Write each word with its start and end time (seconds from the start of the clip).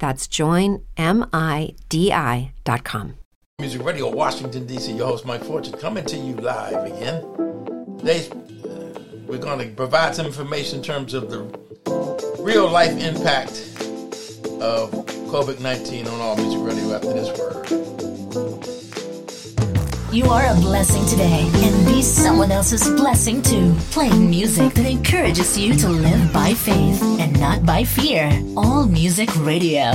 That's 0.00 0.26
joinmidi.com. 0.26 0.84
Music 3.60 3.84
Radio, 3.84 4.10
Washington, 4.10 4.66
D.C. 4.66 4.92
Your 4.92 5.06
host, 5.08 5.26
Mike 5.26 5.44
Fortune, 5.44 5.74
coming 5.74 6.06
to 6.06 6.16
you 6.16 6.34
live 6.36 6.86
again. 6.86 7.22
Today, 7.98 8.26
uh, 8.64 8.98
we're 9.26 9.36
going 9.36 9.58
to 9.58 9.68
provide 9.76 10.14
some 10.14 10.24
information 10.24 10.78
in 10.78 10.84
terms 10.84 11.12
of 11.12 11.30
the 11.30 11.42
real 12.40 12.70
life 12.70 12.92
impact 12.92 13.52
of 14.62 14.90
COVID 15.30 15.60
19 15.60 16.06
on 16.08 16.20
all 16.20 16.36
music 16.36 16.60
radio 16.62 16.94
after 16.94 17.12
this 17.12 17.28
word. 17.38 18.79
You 20.12 20.24
are 20.26 20.44
a 20.44 20.54
blessing 20.56 21.06
today, 21.06 21.48
and 21.54 21.86
be 21.86 22.02
someone 22.02 22.50
else's 22.50 22.88
blessing 23.00 23.40
too. 23.42 23.72
Playing 23.92 24.28
music 24.28 24.74
that 24.74 24.84
encourages 24.84 25.56
you 25.56 25.72
to 25.74 25.88
live 25.88 26.32
by 26.32 26.52
faith 26.52 27.00
and 27.20 27.38
not 27.38 27.64
by 27.64 27.84
fear. 27.84 28.28
All 28.56 28.86
Music 28.86 29.28
Radio. 29.36 29.86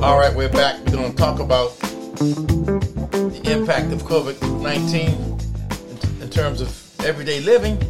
All 0.00 0.16
right, 0.16 0.32
we're 0.32 0.48
back. 0.48 0.78
We're 0.86 0.92
going 0.92 1.10
to 1.10 1.16
talk 1.16 1.40
about 1.40 1.76
the 2.20 3.40
impact 3.46 3.92
of 3.92 4.04
COVID 4.04 4.62
19 4.62 6.22
in 6.22 6.30
terms 6.30 6.60
of 6.60 7.00
everyday 7.04 7.40
living. 7.40 7.80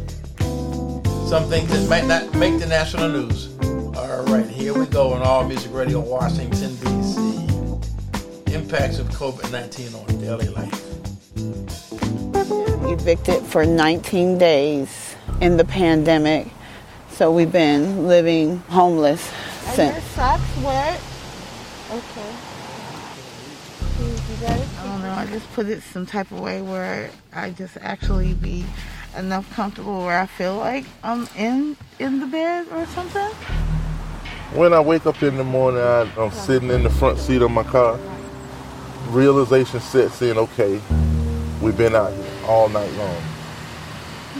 Some 1.29 1.45
things 1.49 1.69
that 1.69 1.87
might 1.87 2.07
not 2.07 2.33
make 2.33 2.59
the 2.59 2.65
national 2.65 3.09
news. 3.09 3.49
All 3.95 4.23
right, 4.25 4.47
here 4.47 4.73
we 4.73 4.87
go 4.87 5.13
on 5.13 5.21
All 5.21 5.47
Music 5.47 5.71
Radio, 5.71 5.99
Washington, 5.99 6.75
D.C. 6.77 7.00
Impacts 8.71 8.99
of 8.99 9.09
COVID 9.09 9.51
19 9.51 9.93
on 9.95 10.05
daily 10.21 10.47
life. 10.47 10.71
Evicted 12.89 13.43
for 13.43 13.65
19 13.65 14.37
days 14.37 15.13
in 15.41 15.57
the 15.57 15.65
pandemic. 15.65 16.47
So 17.09 17.33
we've 17.33 17.51
been 17.51 18.07
living 18.07 18.59
homeless 18.69 19.29
And 19.65 19.75
since. 19.75 19.93
your 19.95 20.01
socks 20.13 20.57
wet. 20.63 21.01
Okay. 21.91 22.33
I 24.47 24.85
don't 24.85 25.01
know. 25.01 25.11
I 25.17 25.27
just 25.29 25.51
put 25.51 25.67
it 25.67 25.83
some 25.83 26.05
type 26.05 26.31
of 26.31 26.39
way 26.39 26.61
where 26.61 27.09
I 27.33 27.49
just 27.49 27.75
actually 27.81 28.35
be 28.35 28.65
enough 29.17 29.53
comfortable 29.53 29.99
where 30.05 30.17
I 30.17 30.27
feel 30.27 30.55
like 30.55 30.85
I'm 31.03 31.27
in 31.35 31.75
in 31.99 32.21
the 32.21 32.25
bed 32.25 32.67
or 32.71 32.85
something. 32.85 33.31
When 34.57 34.71
I 34.71 34.79
wake 34.79 35.05
up 35.05 35.21
in 35.23 35.35
the 35.35 35.43
morning, 35.43 35.81
I, 35.81 36.09
I'm 36.17 36.31
sitting 36.31 36.69
in 36.69 36.83
the 36.83 36.89
front 36.89 37.19
seat 37.19 37.41
of 37.41 37.51
my 37.51 37.63
car. 37.63 37.99
Realization 39.11 39.81
sets 39.81 40.21
in, 40.21 40.37
okay, 40.37 40.79
we've 41.61 41.77
been 41.77 41.95
out 41.95 42.13
here 42.13 42.31
all 42.47 42.69
night 42.69 42.89
long. 42.93 43.21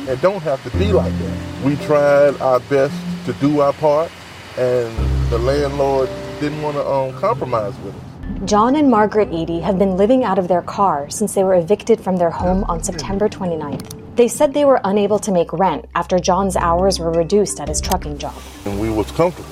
It 0.07 0.21
don't 0.21 0.41
have 0.43 0.63
to 0.63 0.77
be 0.77 0.93
like 0.93 1.11
that. 1.19 1.65
We 1.65 1.75
tried 1.75 2.39
our 2.39 2.61
best 2.61 2.95
to 3.25 3.33
do 3.33 3.59
our 3.59 3.73
part, 3.73 4.09
and 4.57 4.97
the 5.29 5.37
landlord 5.39 6.07
didn't 6.39 6.61
want 6.61 6.77
to 6.77 6.87
um, 6.87 7.19
compromise 7.19 7.77
with 7.79 7.93
us. 7.93 8.49
John 8.49 8.77
and 8.77 8.89
Margaret 8.89 9.33
Eady 9.33 9.59
have 9.59 9.77
been 9.77 9.97
living 9.97 10.23
out 10.23 10.39
of 10.39 10.47
their 10.47 10.61
car 10.61 11.09
since 11.09 11.33
they 11.33 11.43
were 11.43 11.55
evicted 11.55 11.99
from 11.99 12.15
their 12.15 12.31
home 12.31 12.63
on 12.69 12.81
September 12.81 13.27
29th. 13.27 14.15
They 14.15 14.29
said 14.29 14.53
they 14.53 14.63
were 14.63 14.79
unable 14.85 15.19
to 15.19 15.33
make 15.33 15.51
rent 15.51 15.83
after 15.95 16.17
John's 16.17 16.55
hours 16.55 16.97
were 16.97 17.11
reduced 17.11 17.59
at 17.59 17.67
his 17.67 17.81
trucking 17.81 18.19
job. 18.19 18.41
And 18.63 18.79
we 18.79 18.89
was 18.89 19.11
comfortable. 19.11 19.49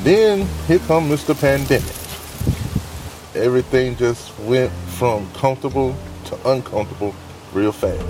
Then 0.00 0.46
here 0.66 0.80
come 0.80 1.08
Mr. 1.08 1.34
Pandemic. 1.34 2.07
Everything 3.38 3.94
just 3.94 4.36
went 4.40 4.72
from 4.72 5.30
comfortable 5.32 5.94
to 6.24 6.50
uncomfortable 6.50 7.14
real 7.52 7.70
fast. 7.70 8.04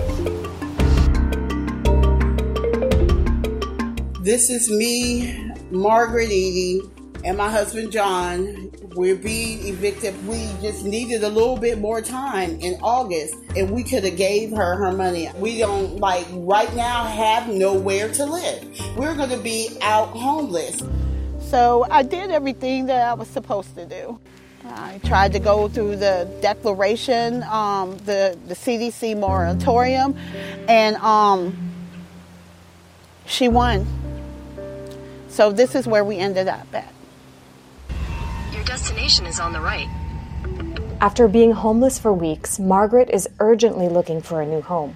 This 4.23 4.49
is 4.49 4.71
me, 4.71 5.51
Margaret 5.69 6.31
Eady, 6.31 6.81
and 7.23 7.37
my 7.37 7.47
husband 7.47 7.91
John. 7.91 8.71
We're 8.95 9.15
being 9.15 9.67
evicted. 9.67 10.27
We 10.27 10.49
just 10.63 10.83
needed 10.83 11.23
a 11.23 11.29
little 11.29 11.57
bit 11.57 11.77
more 11.77 12.01
time 12.01 12.59
in 12.59 12.79
August, 12.81 13.35
and 13.55 13.69
we 13.69 13.83
could 13.83 14.03
have 14.05 14.17
gave 14.17 14.49
her 14.49 14.75
her 14.77 14.91
money. 14.91 15.29
We 15.37 15.59
don't 15.59 15.97
like 15.97 16.25
right 16.31 16.75
now 16.75 17.03
have 17.03 17.47
nowhere 17.49 18.11
to 18.13 18.25
live. 18.25 18.97
We're 18.97 19.15
going 19.15 19.29
to 19.29 19.37
be 19.37 19.69
out 19.83 20.07
homeless. 20.07 20.81
So 21.39 21.85
I 21.91 22.01
did 22.01 22.31
everything 22.31 22.87
that 22.87 23.07
I 23.07 23.13
was 23.13 23.27
supposed 23.27 23.75
to 23.75 23.85
do. 23.85 24.19
I 24.65 24.99
tried 25.03 25.33
to 25.33 25.39
go 25.39 25.67
through 25.67 25.97
the 25.97 26.29
declaration, 26.41 27.43
um, 27.43 27.97
the 27.99 28.37
the 28.47 28.55
CDC 28.55 29.17
moratorium, 29.17 30.15
and 30.67 30.95
um, 30.97 31.57
she 33.25 33.47
won. 33.47 33.87
So 35.29 35.51
this 35.51 35.75
is 35.75 35.87
where 35.87 36.03
we 36.03 36.17
ended 36.17 36.47
up 36.47 36.67
at. 36.73 36.93
Your 38.51 38.63
destination 38.63 39.25
is 39.25 39.39
on 39.39 39.53
the 39.53 39.61
right. 39.61 39.87
After 41.01 41.29
being 41.29 41.53
homeless 41.53 41.97
for 41.97 42.11
weeks, 42.11 42.59
Margaret 42.59 43.09
is 43.09 43.29
urgently 43.39 43.87
looking 43.87 44.21
for 44.21 44.41
a 44.41 44.45
new 44.45 44.61
home. 44.61 44.95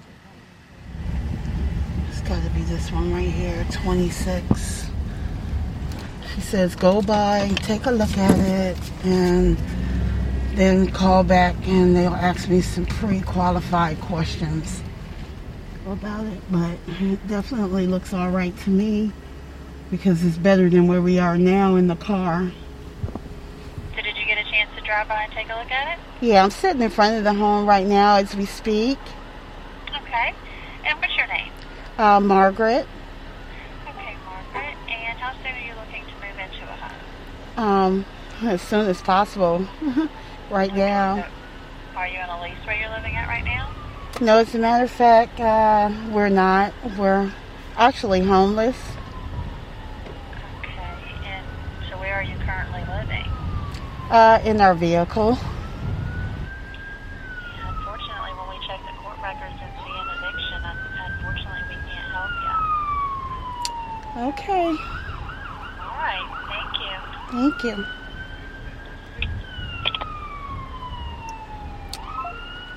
It's 2.10 2.20
got 2.22 2.42
to 2.42 2.50
be 2.50 2.60
this 2.62 2.92
one 2.92 3.12
right 3.14 3.28
here, 3.28 3.64
26. 3.70 4.83
She 6.34 6.40
says, 6.40 6.74
go 6.74 7.00
by, 7.02 7.48
take 7.56 7.86
a 7.86 7.90
look 7.90 8.16
at 8.16 8.38
it, 8.38 8.78
and 9.04 9.56
then 10.54 10.90
call 10.90 11.24
back 11.24 11.56
and 11.66 11.96
they'll 11.96 12.14
ask 12.14 12.48
me 12.48 12.60
some 12.60 12.86
pre 12.86 13.20
qualified 13.20 14.00
questions 14.00 14.82
about 15.86 16.26
it. 16.26 16.40
But 16.50 16.78
it 17.00 17.26
definitely 17.28 17.86
looks 17.86 18.12
all 18.12 18.30
right 18.30 18.56
to 18.58 18.70
me 18.70 19.12
because 19.90 20.24
it's 20.24 20.38
better 20.38 20.68
than 20.70 20.86
where 20.86 21.02
we 21.02 21.18
are 21.18 21.36
now 21.36 21.76
in 21.76 21.86
the 21.86 21.96
car. 21.96 22.50
So 23.96 24.02
did 24.02 24.16
you 24.16 24.26
get 24.26 24.38
a 24.38 24.50
chance 24.50 24.70
to 24.76 24.82
drive 24.82 25.08
by 25.08 25.22
and 25.22 25.32
take 25.32 25.48
a 25.50 25.54
look 25.58 25.70
at 25.70 25.98
it? 25.98 26.04
Yeah, 26.20 26.42
I'm 26.42 26.50
sitting 26.50 26.82
in 26.82 26.90
front 26.90 27.16
of 27.16 27.24
the 27.24 27.34
home 27.34 27.66
right 27.66 27.86
now 27.86 28.16
as 28.16 28.34
we 28.34 28.46
speak. 28.46 28.98
Okay. 30.02 30.34
And 30.84 30.98
what's 31.00 31.16
your 31.16 31.26
name? 31.26 31.50
Uh, 31.98 32.20
Margaret. 32.20 32.86
Okay, 33.88 34.16
Margaret. 34.24 34.76
And 34.88 35.18
how 35.18 35.32
soon 35.42 35.54
are 35.54 35.60
you 35.60 35.74
looking 35.74 36.04
to 36.04 36.14
move 36.14 36.38
into 36.38 36.62
a 36.64 36.76
home? 36.76 36.98
Um, 37.56 38.04
as 38.42 38.60
soon 38.62 38.88
as 38.88 39.00
possible. 39.00 39.66
right 40.50 40.74
now. 40.74 41.26
Are 41.96 42.08
you 42.08 42.18
on 42.18 42.28
a 42.28 42.42
lease 42.42 42.54
where 42.64 42.76
you're 42.76 42.90
living 42.90 43.16
at 43.16 43.28
right 43.28 43.44
now? 43.44 43.70
No, 44.20 44.38
as 44.38 44.54
a 44.54 44.58
matter 44.58 44.84
of 44.84 44.90
fact, 44.90 45.40
uh, 45.40 45.90
we're 46.10 46.28
not. 46.28 46.72
We're 46.98 47.32
actually 47.76 48.22
homeless. 48.22 48.76
Okay. 50.60 50.82
And 51.24 51.46
so 51.90 51.98
where 51.98 52.14
are 52.14 52.22
you 52.22 52.36
currently 52.38 52.80
living? 52.80 53.26
Uh, 54.10 54.40
in 54.44 54.60
our 54.60 54.74
vehicle. 54.74 55.38
Unfortunately, 57.66 58.30
Thank 67.34 67.64
you. 67.64 67.84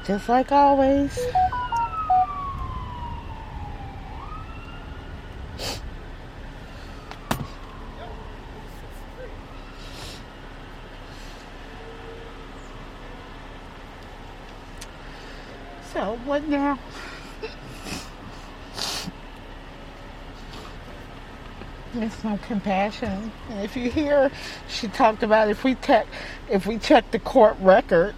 Just 0.04 0.28
like 0.28 0.52
always. 0.52 1.14
So 15.94 16.18
what 16.26 16.48
now? 16.48 16.80
There's 21.98 22.24
no 22.24 22.38
compassion. 22.46 23.32
And 23.50 23.66
if 23.66 23.76
you 23.76 23.90
hear, 23.90 24.30
she 24.68 24.88
talked 24.88 25.24
about 25.24 25.50
if 25.50 25.64
we 25.64 25.74
check, 25.74 26.06
if 26.48 26.68
we 26.68 26.78
check 26.78 27.10
the 27.10 27.18
court 27.18 27.58
record, 27.60 28.14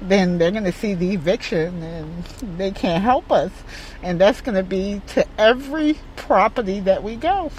then 0.00 0.38
they're 0.38 0.52
going 0.52 0.62
to 0.62 0.72
see 0.72 0.94
the 0.94 1.12
eviction 1.12 1.82
and 1.82 2.24
they 2.56 2.70
can't 2.70 3.02
help 3.02 3.32
us. 3.32 3.50
And 4.00 4.20
that's 4.20 4.40
going 4.40 4.54
to 4.54 4.62
be 4.62 5.02
to 5.08 5.26
every 5.36 5.98
property 6.14 6.78
that 6.80 7.02
we 7.02 7.16
go. 7.16 7.50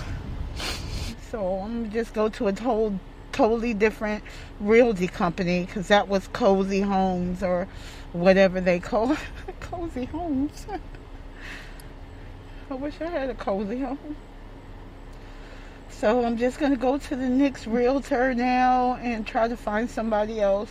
So 1.30 1.60
I'm 1.60 1.82
going 1.82 1.92
to 1.92 1.98
just 1.98 2.14
go 2.14 2.30
to 2.30 2.48
a 2.48 2.56
whole 2.56 2.98
totally 3.34 3.74
different 3.74 4.24
realty 4.62 5.08
company 5.08 5.66
because 5.66 5.90
that 5.90 6.08
was 6.08 6.30
Cozy 6.30 6.80
Homes 6.80 7.44
or 7.44 7.68
whatever 8.14 8.62
they 8.62 8.80
call 8.80 9.12
it. 9.12 9.20
Cozy 9.60 10.06
Homes. 10.06 10.66
I 12.70 12.76
wish 12.76 13.02
I 13.02 13.10
had 13.10 13.30
a 13.30 13.36
cozy 13.36 13.82
home. 13.82 14.16
So 16.00 16.26
I'm 16.26 16.38
just 16.38 16.60
going 16.60 16.72
to 16.72 16.78
go 16.78 16.98
to 16.98 17.16
the 17.16 17.30
next 17.30 17.66
realtor 17.66 18.34
now 18.34 18.96
and 18.96 19.26
try 19.26 19.48
to 19.48 19.56
find 19.56 19.90
somebody 19.90 20.42
else. 20.42 20.70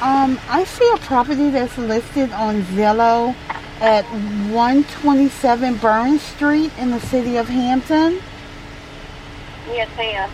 Um, 0.00 0.38
I 0.48 0.64
see 0.64 0.90
a 0.94 0.98
property 0.98 1.50
that's 1.50 1.78
listed 1.78 2.32
on 2.32 2.62
Zillow 2.62 3.34
at 3.80 4.04
127 4.50 5.76
Burn 5.76 6.18
Street 6.18 6.70
in 6.78 6.90
the 6.90 7.00
city 7.00 7.36
of 7.36 7.48
Hampton. 7.48 8.20
Yes, 9.68 9.88
ma'am. 9.96 10.30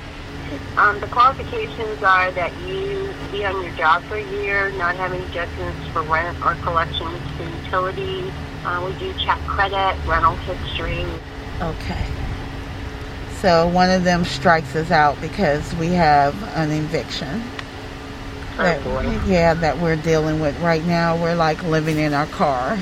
Um, 0.76 1.00
the 1.00 1.06
qualifications 1.08 2.02
are 2.02 2.30
that 2.32 2.52
you 2.62 3.12
be 3.30 3.44
on 3.44 3.62
your 3.62 3.74
job 3.74 4.02
for 4.04 4.16
a 4.16 4.30
year, 4.42 4.70
not 4.72 4.96
have 4.96 5.12
any 5.12 5.26
judgments 5.32 5.86
for 5.92 6.02
rent 6.02 6.38
or 6.44 6.54
collections 6.56 7.20
for 7.36 7.44
utilities. 7.44 8.32
Uh, 8.64 8.82
we 8.84 8.98
do 8.98 9.12
check 9.18 9.38
credit, 9.40 9.96
rental 10.06 10.34
history. 10.36 11.04
Okay. 11.60 12.06
So 13.40 13.68
one 13.68 13.88
of 13.88 14.02
them 14.02 14.24
strikes 14.24 14.74
us 14.74 14.90
out 14.90 15.20
because 15.20 15.72
we 15.76 15.88
have 15.88 16.34
an 16.56 16.72
eviction. 16.72 17.40
Oh, 18.54 18.64
that, 18.64 19.28
yeah, 19.28 19.54
that 19.54 19.78
we're 19.78 19.94
dealing 19.94 20.40
with 20.40 20.58
right 20.60 20.84
now. 20.84 21.16
We're 21.16 21.36
like 21.36 21.62
living 21.62 21.98
in 21.98 22.14
our 22.14 22.26
car. 22.26 22.76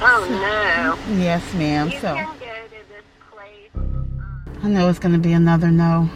Oh 0.00 0.26
no. 0.28 1.14
Yes, 1.16 1.54
ma'am. 1.54 1.90
You 1.90 1.98
So 2.00 2.14
can 2.14 2.38
go 2.40 2.46
to 2.46 2.88
this 2.88 3.04
place. 3.30 4.64
I 4.64 4.68
know 4.68 4.88
it's 4.88 4.98
going 4.98 5.14
to 5.14 5.20
be 5.20 5.32
another 5.32 5.70
no. 5.70 6.10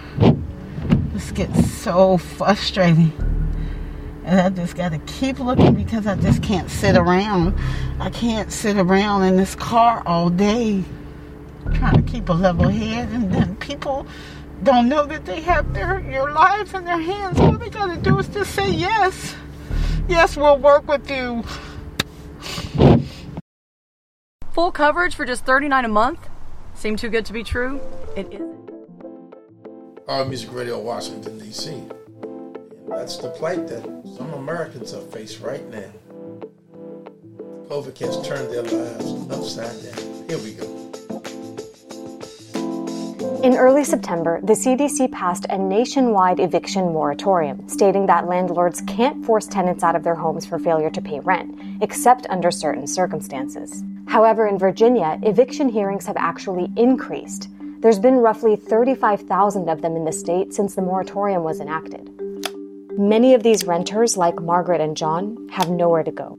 This 1.12 1.31
gets 1.31 1.71
so 1.73 2.19
frustrating. 2.19 3.12
And 4.25 4.41
I 4.41 4.50
just 4.50 4.75
got 4.75 4.91
to 4.91 4.99
keep 4.99 5.38
looking 5.38 5.75
because 5.75 6.09
I 6.09 6.17
just 6.17 6.43
can't 6.43 6.69
sit 6.69 6.97
around. 6.97 7.56
I 8.00 8.11
can't 8.11 8.50
sit 8.50 8.77
around 8.77 9.23
in 9.23 9.37
this 9.37 9.55
car 9.55 10.03
all 10.05 10.31
day 10.31 10.85
trying 11.70 12.05
to 12.05 12.11
keep 12.11 12.28
a 12.28 12.32
level 12.32 12.69
head. 12.69 13.08
And 13.11 13.32
then 13.32 13.56
people 13.56 14.06
don't 14.62 14.88
know 14.88 15.06
that 15.06 15.25
they 15.25 15.40
have 15.40 15.72
their 15.72 16.00
your 16.00 16.32
lives 16.32 16.75
in 16.75 16.84
their 16.84 17.00
hands. 17.00 17.40
All 17.40 17.52
they 17.52 17.70
got 17.70 17.94
to 17.94 18.00
do 18.00 18.19
is 18.19 18.28
just 18.28 18.55
say 18.55 18.70
yes. 18.70 19.34
Yes, 20.08 20.37
we'll 20.37 20.58
work 20.58 20.87
with 20.88 21.11
you. 21.11 21.44
Full 24.52 24.72
coverage 24.72 25.14
for 25.14 25.25
just 25.25 25.46
39 25.46 25.84
a 25.84 25.88
month? 25.88 26.28
Seem 26.75 26.96
too 26.96 27.08
good 27.08 27.25
to 27.26 27.32
be 27.32 27.44
true? 27.44 27.81
It 28.17 28.32
is. 28.32 28.43
All 30.08 30.25
Music 30.25 30.52
Radio, 30.52 30.81
Washington, 30.81 31.38
D.C. 31.38 31.84
That's 32.88 33.17
the 33.19 33.31
plight 33.31 33.69
that 33.69 33.84
some 34.17 34.32
Americans 34.34 34.93
are 34.93 35.02
faced 35.02 35.40
right 35.40 35.64
now. 35.70 35.93
COVID 37.69 37.96
has 37.99 38.26
turned 38.26 38.52
their 38.52 38.64
lives 38.64 39.31
upside 39.31 39.94
down. 39.94 40.28
Here 40.28 40.38
we 40.38 40.55
go. 40.55 40.89
In 43.20 43.55
early 43.55 43.84
September, 43.84 44.40
the 44.43 44.55
CDC 44.55 45.12
passed 45.12 45.44
a 45.50 45.58
nationwide 45.58 46.40
eviction 46.40 46.90
moratorium, 46.90 47.69
stating 47.69 48.06
that 48.06 48.26
landlords 48.26 48.81
can't 48.87 49.22
force 49.26 49.46
tenants 49.46 49.84
out 49.84 49.94
of 49.94 50.02
their 50.02 50.14
homes 50.14 50.46
for 50.46 50.58
failure 50.58 50.88
to 50.88 51.02
pay 51.02 51.20
rent, 51.20 51.55
except 51.82 52.26
under 52.31 52.50
certain 52.50 52.87
circumstances. 52.87 53.84
However, 54.06 54.46
in 54.46 54.58
Virginia, 54.58 55.19
eviction 55.22 55.69
hearings 55.69 56.06
have 56.06 56.17
actually 56.17 56.72
increased. 56.76 57.49
There's 57.81 57.99
been 57.99 58.17
roughly 58.17 58.56
35,000 58.56 59.69
of 59.69 59.82
them 59.82 59.96
in 59.96 60.06
the 60.06 60.12
state 60.12 60.55
since 60.55 60.75
the 60.75 60.81
moratorium 60.82 61.44
was 61.44 61.61
enacted. 61.61 62.08
Many 62.99 63.34
of 63.34 63.43
these 63.43 63.67
renters, 63.67 64.17
like 64.17 64.40
Margaret 64.40 64.81
and 64.81 64.96
John, 64.96 65.46
have 65.50 65.69
nowhere 65.69 66.05
to 66.05 66.11
go. 66.11 66.38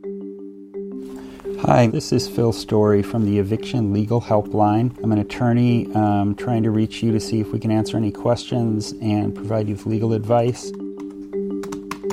Hi, 1.66 1.86
this 1.86 2.12
is 2.12 2.28
Phil 2.28 2.52
Story 2.52 3.04
from 3.04 3.24
the 3.24 3.38
Eviction 3.38 3.94
Legal 3.94 4.20
Helpline. 4.20 4.98
I'm 5.04 5.12
an 5.12 5.20
attorney 5.20 5.94
um, 5.94 6.34
trying 6.34 6.64
to 6.64 6.72
reach 6.72 7.04
you 7.04 7.12
to 7.12 7.20
see 7.20 7.40
if 7.40 7.52
we 7.52 7.60
can 7.60 7.70
answer 7.70 7.98
any 7.98 8.12
questions 8.12 8.94
and 8.94 9.36
provide 9.36 9.68
you 9.68 9.76
with 9.76 9.86
legal 9.86 10.14
advice. 10.14 10.72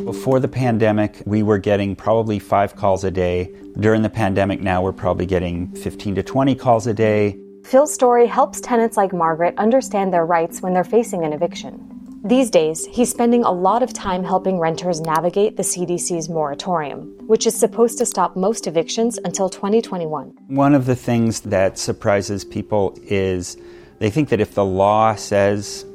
Before 0.05 0.39
the 0.39 0.49
pandemic, 0.49 1.23
we 1.25 1.43
were 1.43 1.56
getting 1.56 1.97
probably 1.97 2.39
five 2.39 2.77
calls 2.77 3.05
a 3.05 3.11
day. 3.11 3.50
During 3.81 4.03
the 4.03 4.11
pandemic, 4.11 4.61
now 4.61 4.83
we're 4.83 4.93
probably 4.93 5.25
getting 5.25 5.75
15 5.77 6.17
to 6.17 6.23
20 6.23 6.55
calls 6.55 6.87
a 6.87 6.93
day. 6.93 7.39
Phil 7.65 7.87
Story 7.87 8.27
helps 8.27 8.61
tenants 8.61 8.99
like 8.99 9.15
Margaret 9.15 9.55
understand 9.56 10.12
their 10.12 10.27
rights 10.27 10.61
when 10.61 10.75
they're 10.75 10.85
facing 10.85 11.25
an 11.25 11.33
eviction. 11.33 11.98
These 12.29 12.51
days, 12.51 12.85
he's 12.85 13.09
spending 13.09 13.43
a 13.43 13.51
lot 13.51 13.83
of 13.83 13.95
time 13.95 14.23
helping 14.23 14.59
renters 14.59 15.01
navigate 15.01 15.57
the 15.57 15.63
CDC's 15.63 16.29
moratorium, 16.29 17.17
which 17.27 17.47
is 17.47 17.59
supposed 17.59 17.97
to 17.97 18.05
stop 18.05 18.37
most 18.37 18.67
evictions 18.67 19.19
until 19.25 19.49
2021. 19.49 20.37
One 20.49 20.75
of 20.75 20.85
the 20.85 20.95
things 20.95 21.41
that 21.41 21.79
surprises 21.79 22.45
people 22.45 22.95
is 23.05 23.57
they 23.99 24.11
think 24.11 24.29
that 24.29 24.41
if 24.41 24.53
the 24.53 24.63
law 24.63 25.15
says 25.15 25.87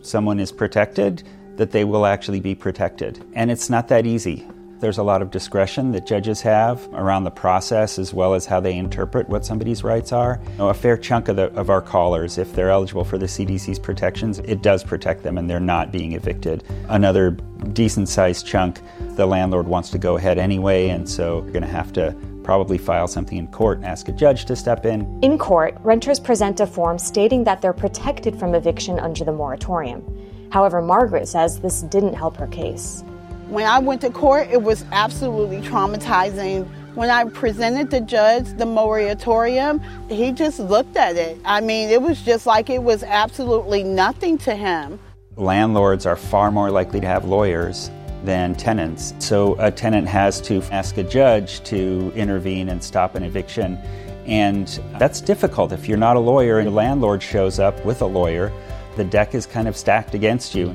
someone 0.00 0.38
is 0.38 0.52
protected, 0.52 1.24
that 1.56 1.72
they 1.72 1.82
will 1.82 2.06
actually 2.06 2.38
be 2.38 2.54
protected. 2.54 3.26
And 3.34 3.50
it's 3.50 3.68
not 3.68 3.88
that 3.88 4.06
easy. 4.06 4.46
There's 4.80 4.96
a 4.96 5.02
lot 5.02 5.20
of 5.20 5.30
discretion 5.30 5.92
that 5.92 6.06
judges 6.06 6.40
have 6.40 6.88
around 6.94 7.24
the 7.24 7.30
process 7.30 7.98
as 7.98 8.14
well 8.14 8.32
as 8.32 8.46
how 8.46 8.60
they 8.60 8.78
interpret 8.78 9.28
what 9.28 9.44
somebody's 9.44 9.84
rights 9.84 10.10
are. 10.10 10.40
You 10.52 10.56
know, 10.56 10.68
a 10.70 10.74
fair 10.74 10.96
chunk 10.96 11.28
of, 11.28 11.36
the, 11.36 11.52
of 11.52 11.68
our 11.68 11.82
callers, 11.82 12.38
if 12.38 12.54
they're 12.54 12.70
eligible 12.70 13.04
for 13.04 13.18
the 13.18 13.26
CDC's 13.26 13.78
protections, 13.78 14.38
it 14.38 14.62
does 14.62 14.82
protect 14.82 15.22
them 15.22 15.36
and 15.36 15.50
they're 15.50 15.60
not 15.60 15.92
being 15.92 16.12
evicted. 16.12 16.64
Another 16.88 17.32
decent 17.74 18.08
sized 18.08 18.46
chunk, 18.46 18.80
the 19.16 19.26
landlord 19.26 19.66
wants 19.66 19.90
to 19.90 19.98
go 19.98 20.16
ahead 20.16 20.38
anyway, 20.38 20.88
and 20.88 21.06
so 21.06 21.42
you're 21.42 21.52
going 21.52 21.62
to 21.62 21.68
have 21.68 21.92
to 21.92 22.16
probably 22.42 22.78
file 22.78 23.06
something 23.06 23.36
in 23.36 23.48
court 23.48 23.76
and 23.76 23.86
ask 23.86 24.08
a 24.08 24.12
judge 24.12 24.46
to 24.46 24.56
step 24.56 24.86
in. 24.86 25.22
In 25.22 25.36
court, 25.36 25.76
renters 25.82 26.18
present 26.18 26.58
a 26.58 26.66
form 26.66 26.98
stating 26.98 27.44
that 27.44 27.60
they're 27.60 27.74
protected 27.74 28.38
from 28.38 28.54
eviction 28.54 28.98
under 28.98 29.24
the 29.24 29.32
moratorium. 29.32 30.02
However, 30.50 30.80
Margaret 30.80 31.28
says 31.28 31.60
this 31.60 31.82
didn't 31.82 32.14
help 32.14 32.38
her 32.38 32.46
case. 32.46 33.04
When 33.50 33.66
I 33.66 33.80
went 33.80 34.00
to 34.02 34.10
court, 34.10 34.46
it 34.52 34.62
was 34.62 34.84
absolutely 34.92 35.60
traumatizing. 35.60 36.68
When 36.94 37.10
I 37.10 37.24
presented 37.24 37.90
the 37.90 38.00
judge 38.00 38.46
the 38.56 38.64
moratorium, 38.64 39.80
he 40.08 40.30
just 40.30 40.60
looked 40.60 40.96
at 40.96 41.16
it. 41.16 41.36
I 41.44 41.60
mean, 41.60 41.88
it 41.88 42.00
was 42.00 42.22
just 42.22 42.46
like 42.46 42.70
it 42.70 42.80
was 42.80 43.02
absolutely 43.02 43.82
nothing 43.82 44.38
to 44.38 44.54
him. 44.54 45.00
Landlords 45.34 46.06
are 46.06 46.14
far 46.14 46.52
more 46.52 46.70
likely 46.70 47.00
to 47.00 47.08
have 47.08 47.24
lawyers 47.24 47.90
than 48.22 48.54
tenants. 48.54 49.14
So 49.18 49.56
a 49.58 49.72
tenant 49.72 50.06
has 50.06 50.40
to 50.42 50.62
ask 50.70 50.96
a 50.98 51.02
judge 51.02 51.60
to 51.64 52.12
intervene 52.14 52.68
and 52.68 52.84
stop 52.84 53.16
an 53.16 53.24
eviction. 53.24 53.78
And 54.26 54.68
that's 55.00 55.20
difficult. 55.20 55.72
If 55.72 55.88
you're 55.88 55.98
not 55.98 56.14
a 56.14 56.20
lawyer 56.20 56.60
and 56.60 56.68
the 56.68 56.72
landlord 56.72 57.20
shows 57.20 57.58
up 57.58 57.84
with 57.84 58.00
a 58.00 58.06
lawyer, 58.06 58.52
the 58.94 59.02
deck 59.02 59.34
is 59.34 59.44
kind 59.44 59.66
of 59.66 59.76
stacked 59.76 60.14
against 60.14 60.54
you. 60.54 60.72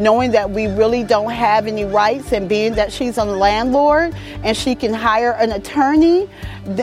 Knowing 0.00 0.30
that 0.30 0.50
we 0.50 0.66
really 0.66 1.04
don't 1.04 1.30
have 1.30 1.66
any 1.66 1.84
rights 1.84 2.32
and 2.32 2.48
being 2.48 2.74
that 2.74 2.90
she's 2.90 3.18
a 3.18 3.24
landlord 3.24 4.14
and 4.42 4.56
she 4.56 4.74
can 4.74 4.94
hire 4.94 5.32
an 5.32 5.52
attorney 5.52 6.26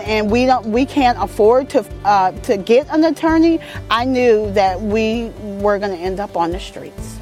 and 0.05 0.29
we 0.29 0.45
don't 0.45 0.67
we 0.67 0.85
can't 0.85 1.17
afford 1.19 1.67
to 1.67 1.83
uh, 2.05 2.31
to 2.41 2.57
get 2.57 2.87
an 2.89 3.03
attorney, 3.05 3.59
I 3.89 4.05
knew 4.05 4.51
that 4.51 4.79
we 4.79 5.29
were 5.61 5.79
going 5.79 5.97
to 5.97 5.97
end 5.97 6.19
up 6.19 6.37
on 6.37 6.51
the 6.51 6.59
streets. 6.59 7.17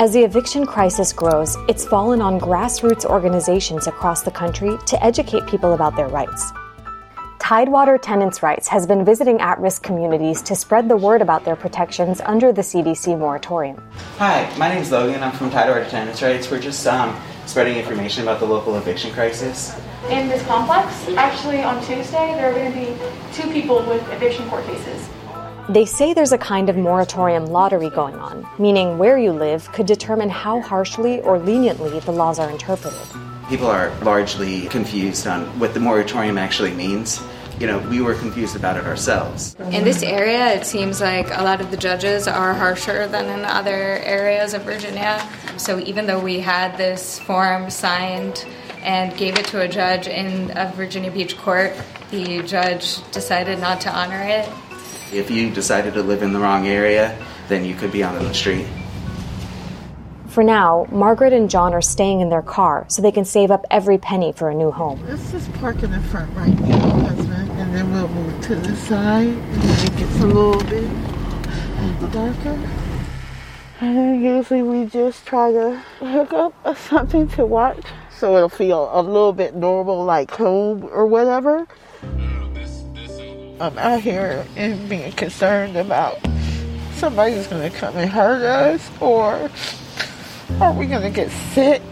As 0.00 0.14
the 0.14 0.22
eviction 0.22 0.64
crisis 0.64 1.12
grows, 1.12 1.56
it's 1.68 1.84
fallen 1.84 2.22
on 2.22 2.40
grassroots 2.40 3.04
organizations 3.04 3.88
across 3.88 4.22
the 4.22 4.30
country 4.30 4.78
to 4.86 5.04
educate 5.04 5.46
people 5.46 5.74
about 5.74 5.96
their 5.96 6.08
rights. 6.08 6.50
Tidewater 7.48 7.96
Tenants' 7.96 8.42
Rights 8.42 8.68
has 8.68 8.86
been 8.86 9.06
visiting 9.06 9.40
at 9.40 9.58
risk 9.58 9.82
communities 9.82 10.42
to 10.42 10.54
spread 10.54 10.86
the 10.86 10.98
word 10.98 11.22
about 11.22 11.46
their 11.46 11.56
protections 11.56 12.20
under 12.20 12.52
the 12.52 12.60
CDC 12.60 13.18
moratorium. 13.18 13.82
Hi, 14.18 14.54
my 14.58 14.68
name 14.68 14.82
is 14.82 14.90
Logan. 14.90 15.22
I'm 15.22 15.32
from 15.32 15.48
Tidewater 15.48 15.86
Tenants' 15.86 16.20
Rights. 16.20 16.50
We're 16.50 16.60
just 16.60 16.86
um, 16.86 17.18
spreading 17.46 17.78
information 17.78 18.22
about 18.22 18.40
the 18.40 18.44
local 18.44 18.76
eviction 18.76 19.12
crisis. 19.12 19.74
In 20.10 20.28
this 20.28 20.44
complex, 20.44 21.08
actually 21.16 21.62
on 21.62 21.82
Tuesday, 21.86 22.34
there 22.34 22.50
are 22.50 22.52
going 22.52 22.70
to 22.70 22.78
be 22.78 23.32
two 23.32 23.50
people 23.50 23.76
with 23.86 24.06
eviction 24.12 24.46
court 24.50 24.66
cases. 24.66 25.08
They 25.70 25.86
say 25.86 26.12
there's 26.12 26.32
a 26.32 26.38
kind 26.38 26.68
of 26.68 26.76
moratorium 26.76 27.46
lottery 27.46 27.88
going 27.88 28.16
on, 28.16 28.46
meaning 28.58 28.98
where 28.98 29.16
you 29.16 29.32
live 29.32 29.72
could 29.72 29.86
determine 29.86 30.28
how 30.28 30.60
harshly 30.60 31.22
or 31.22 31.38
leniently 31.38 31.98
the 32.00 32.12
laws 32.12 32.38
are 32.38 32.50
interpreted. 32.50 33.00
People 33.48 33.68
are 33.68 33.90
largely 34.02 34.66
confused 34.66 35.26
on 35.26 35.46
what 35.58 35.72
the 35.72 35.80
moratorium 35.80 36.36
actually 36.36 36.74
means. 36.74 37.22
You 37.58 37.66
know, 37.66 37.78
we 37.90 38.00
were 38.00 38.14
confused 38.14 38.54
about 38.54 38.76
it 38.76 38.84
ourselves. 38.84 39.56
In 39.72 39.82
this 39.82 40.04
area, 40.04 40.54
it 40.54 40.64
seems 40.64 41.00
like 41.00 41.26
a 41.30 41.42
lot 41.42 41.60
of 41.60 41.72
the 41.72 41.76
judges 41.76 42.28
are 42.28 42.54
harsher 42.54 43.08
than 43.08 43.26
in 43.26 43.44
other 43.44 43.98
areas 43.98 44.54
of 44.54 44.62
Virginia. 44.62 45.28
So 45.56 45.80
even 45.80 46.06
though 46.06 46.20
we 46.20 46.38
had 46.38 46.78
this 46.78 47.18
form 47.18 47.68
signed 47.68 48.46
and 48.82 49.16
gave 49.16 49.36
it 49.36 49.46
to 49.46 49.60
a 49.60 49.66
judge 49.66 50.06
in 50.06 50.56
a 50.56 50.70
Virginia 50.76 51.10
Beach 51.10 51.36
court, 51.36 51.72
the 52.12 52.44
judge 52.44 53.02
decided 53.10 53.58
not 53.58 53.80
to 53.80 53.90
honor 53.90 54.22
it. 54.22 54.48
If 55.12 55.28
you 55.28 55.50
decided 55.50 55.94
to 55.94 56.02
live 56.02 56.22
in 56.22 56.32
the 56.32 56.38
wrong 56.38 56.68
area, 56.68 57.18
then 57.48 57.64
you 57.64 57.74
could 57.74 57.90
be 57.90 58.04
on 58.04 58.14
the 58.22 58.32
street. 58.34 58.66
For 60.38 60.44
now, 60.44 60.86
Margaret 60.92 61.32
and 61.32 61.50
John 61.50 61.74
are 61.74 61.82
staying 61.82 62.20
in 62.20 62.28
their 62.28 62.42
car 62.42 62.86
so 62.86 63.02
they 63.02 63.10
can 63.10 63.24
save 63.24 63.50
up 63.50 63.66
every 63.72 63.98
penny 63.98 64.30
for 64.30 64.50
a 64.50 64.54
new 64.54 64.70
home. 64.70 65.04
Let's 65.08 65.32
just 65.32 65.52
park 65.54 65.82
in 65.82 65.90
the 65.90 65.98
front 65.98 66.32
right 66.36 66.56
now, 66.60 66.78
husband, 66.78 67.50
and 67.50 67.74
then 67.74 67.92
we'll 67.92 68.06
move 68.06 68.40
to 68.42 68.54
the 68.54 68.76
side 68.76 69.26
and 69.26 69.64
it 69.64 69.96
gets 69.96 70.20
a 70.20 70.26
little 70.28 70.62
bit 70.70 72.12
darker. 72.12 72.56
And 73.80 74.22
usually 74.22 74.62
we 74.62 74.84
just 74.86 75.26
try 75.26 75.50
to 75.50 75.76
hook 75.98 76.32
up 76.32 76.54
something 76.76 77.26
to 77.30 77.44
watch 77.44 77.84
so 78.08 78.36
it'll 78.36 78.48
feel 78.48 78.90
a 78.92 79.02
little 79.02 79.32
bit 79.32 79.56
normal 79.56 80.04
like 80.04 80.30
home 80.30 80.88
or 80.92 81.04
whatever. 81.08 81.66
I'm 83.60 83.76
out 83.76 84.02
here 84.02 84.46
and 84.54 84.88
being 84.88 85.10
concerned 85.10 85.76
about 85.76 86.20
somebody's 86.94 87.48
gonna 87.48 87.70
come 87.70 87.96
and 87.96 88.08
hurt 88.08 88.44
us 88.44 88.88
or 89.00 89.50
are 90.60 90.72
we 90.72 90.86
gonna 90.86 91.10
get 91.10 91.30
sick? 91.30 91.82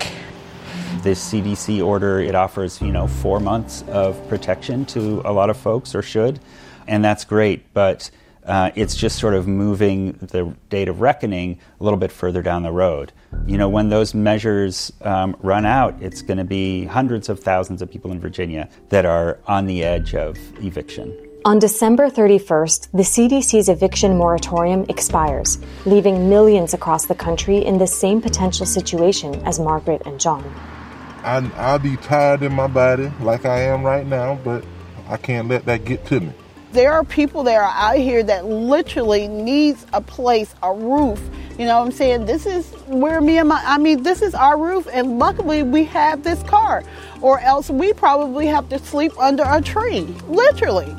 This 1.03 1.33
CDC 1.33 1.85
order, 1.85 2.19
it 2.19 2.35
offers, 2.35 2.81
you 2.81 2.91
know, 2.91 3.07
four 3.07 3.39
months 3.39 3.85
of 3.89 4.29
protection 4.29 4.85
to 4.87 5.23
a 5.25 5.33
lot 5.33 5.51
of 5.51 5.57
folks, 5.57 5.95
or 5.95 6.03
should, 6.03 6.41
and 6.89 7.05
that's 7.05 7.25
great, 7.25 7.73
but 7.75 8.11
uh, 8.45 8.71
it's 8.75 8.97
just 8.97 9.19
sort 9.19 9.35
of 9.35 9.47
moving 9.47 10.13
the 10.15 10.53
date 10.69 10.89
of 10.89 11.01
reckoning 11.01 11.59
a 11.81 11.85
little 11.85 11.99
bit 11.99 12.11
further 12.11 12.43
down 12.43 12.63
the 12.65 12.73
road. 12.73 13.13
You 13.47 13.57
know, 13.57 13.69
when 13.69 13.89
those 13.89 14.15
measures 14.15 14.93
um, 15.03 15.37
run 15.41 15.65
out, 15.65 15.95
it's 16.01 16.23
going 16.23 16.39
to 16.39 16.45
be 16.45 16.85
hundreds 16.85 17.29
of 17.29 17.41
thousands 17.41 17.83
of 17.83 17.91
people 17.91 18.11
in 18.13 18.21
Virginia 18.21 18.69
that 18.89 19.05
are 19.05 19.39
on 19.47 19.67
the 19.67 19.85
edge 19.85 20.15
of 20.15 20.39
eviction. 20.63 21.26
On 21.47 21.61
December 21.61 22.11
31st, 22.11 22.89
the 22.91 23.05
CDC's 23.05 23.69
eviction 23.69 24.19
moratorium 24.19 24.85
expires, 24.89 25.59
leaving 25.85 26.29
millions 26.29 26.75
across 26.75 27.07
the 27.07 27.15
country 27.15 27.59
in 27.59 27.79
the 27.79 27.87
same 27.87 28.21
potential 28.21 28.67
situation 28.67 29.33
as 29.47 29.61
Margaret 29.61 30.03
and 30.07 30.19
John. 30.19 30.43
I, 31.23 31.49
I'll 31.55 31.79
be 31.79 31.99
tired 31.99 32.43
in 32.43 32.53
my 32.53 32.67
body 32.67 33.13
like 33.21 33.45
I 33.45 33.61
am 33.61 33.85
right 33.85 34.05
now, 34.05 34.41
but 34.43 34.65
I 35.09 35.19
can't 35.19 35.47
let 35.47 35.65
that 35.67 35.85
get 35.85 36.05
to 36.07 36.19
me. 36.19 36.33
There 36.73 36.93
are 36.93 37.05
people 37.05 37.45
that 37.45 37.55
are 37.55 37.63
out 37.63 37.99
here 37.99 38.25
that 38.25 38.47
literally 38.47 39.29
needs 39.29 39.87
a 39.93 40.01
place, 40.01 40.53
a 40.65 40.75
roof. 40.75 41.23
You 41.61 41.67
know 41.67 41.79
what 41.79 41.87
I'm 41.87 41.93
saying? 41.93 42.27
This 42.27 42.47
is 42.47 42.69
where 42.89 43.21
me 43.21 43.39
and 43.39 43.51
my, 43.51 43.63
I 43.65 43.79
mean, 43.79 44.03
this 44.03 44.21
is 44.21 44.35
our 44.35 44.59
roof, 44.59 44.89
and 44.93 45.21
luckily 45.21 45.63
we 45.63 45.85
have 45.85 46.25
this 46.25 46.43
car, 46.43 46.83
or 47.23 47.39
else 47.39 47.71
we 47.71 47.93
probably 47.93 48.47
have 48.47 48.69
to 48.71 48.81
sleep 48.81 49.17
under 49.17 49.45
a 49.47 49.63
tree, 49.63 50.13
literally. 50.27 50.93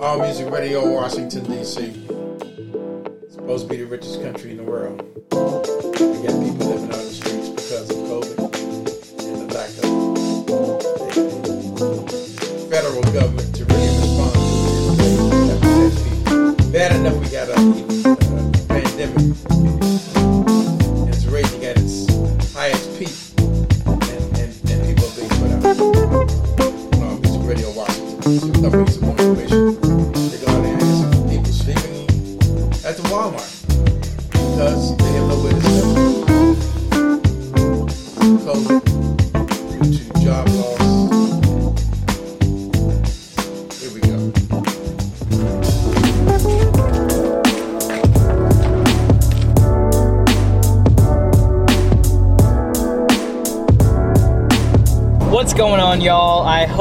All 0.00 0.18
Music 0.18 0.50
Radio, 0.50 0.88
Washington, 0.90 1.44
D.C. 1.44 1.92
Supposed 3.28 3.64
to 3.64 3.68
be 3.68 3.76
the 3.76 3.84
richest 3.86 4.22
country 4.22 4.52
in 4.52 4.56
the 4.56 4.62
world. 4.62 5.02
We 5.30 6.26
got 6.26 6.42
people 6.42 6.68
living 6.68 6.90
on 6.90 7.04
the 7.04 7.10
streets 7.12 7.50
because 7.50 7.90
of 7.90 7.96
COVID 8.08 8.38
and 9.28 9.36
the 9.42 9.54
lack 9.54 9.68
of 9.76 9.90
federal 12.70 13.02
government 13.12 13.54
to 13.56 13.64
really 13.66 13.94
respond 13.98 14.32
to 14.96 15.66
this. 15.68 16.64
Bad 16.72 16.96
enough 16.96 17.16
we 17.22 17.28
got 17.28 17.48
a, 17.50 17.56
a 18.10 18.16
pandemic. 18.68 19.89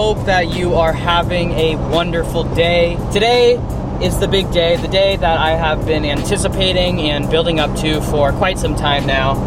Hope 0.09 0.25
that 0.25 0.49
you 0.51 0.73
are 0.73 0.91
having 0.91 1.51
a 1.51 1.75
wonderful 1.75 2.43
day. 2.55 2.97
Today 3.13 3.57
is 4.01 4.19
the 4.19 4.27
big 4.27 4.51
day, 4.51 4.75
the 4.75 4.87
day 4.87 5.15
that 5.15 5.37
I 5.37 5.51
have 5.51 5.85
been 5.85 6.03
anticipating 6.03 6.99
and 7.01 7.29
building 7.29 7.59
up 7.59 7.77
to 7.81 8.01
for 8.01 8.31
quite 8.31 8.57
some 8.57 8.75
time 8.75 9.05
now. 9.05 9.37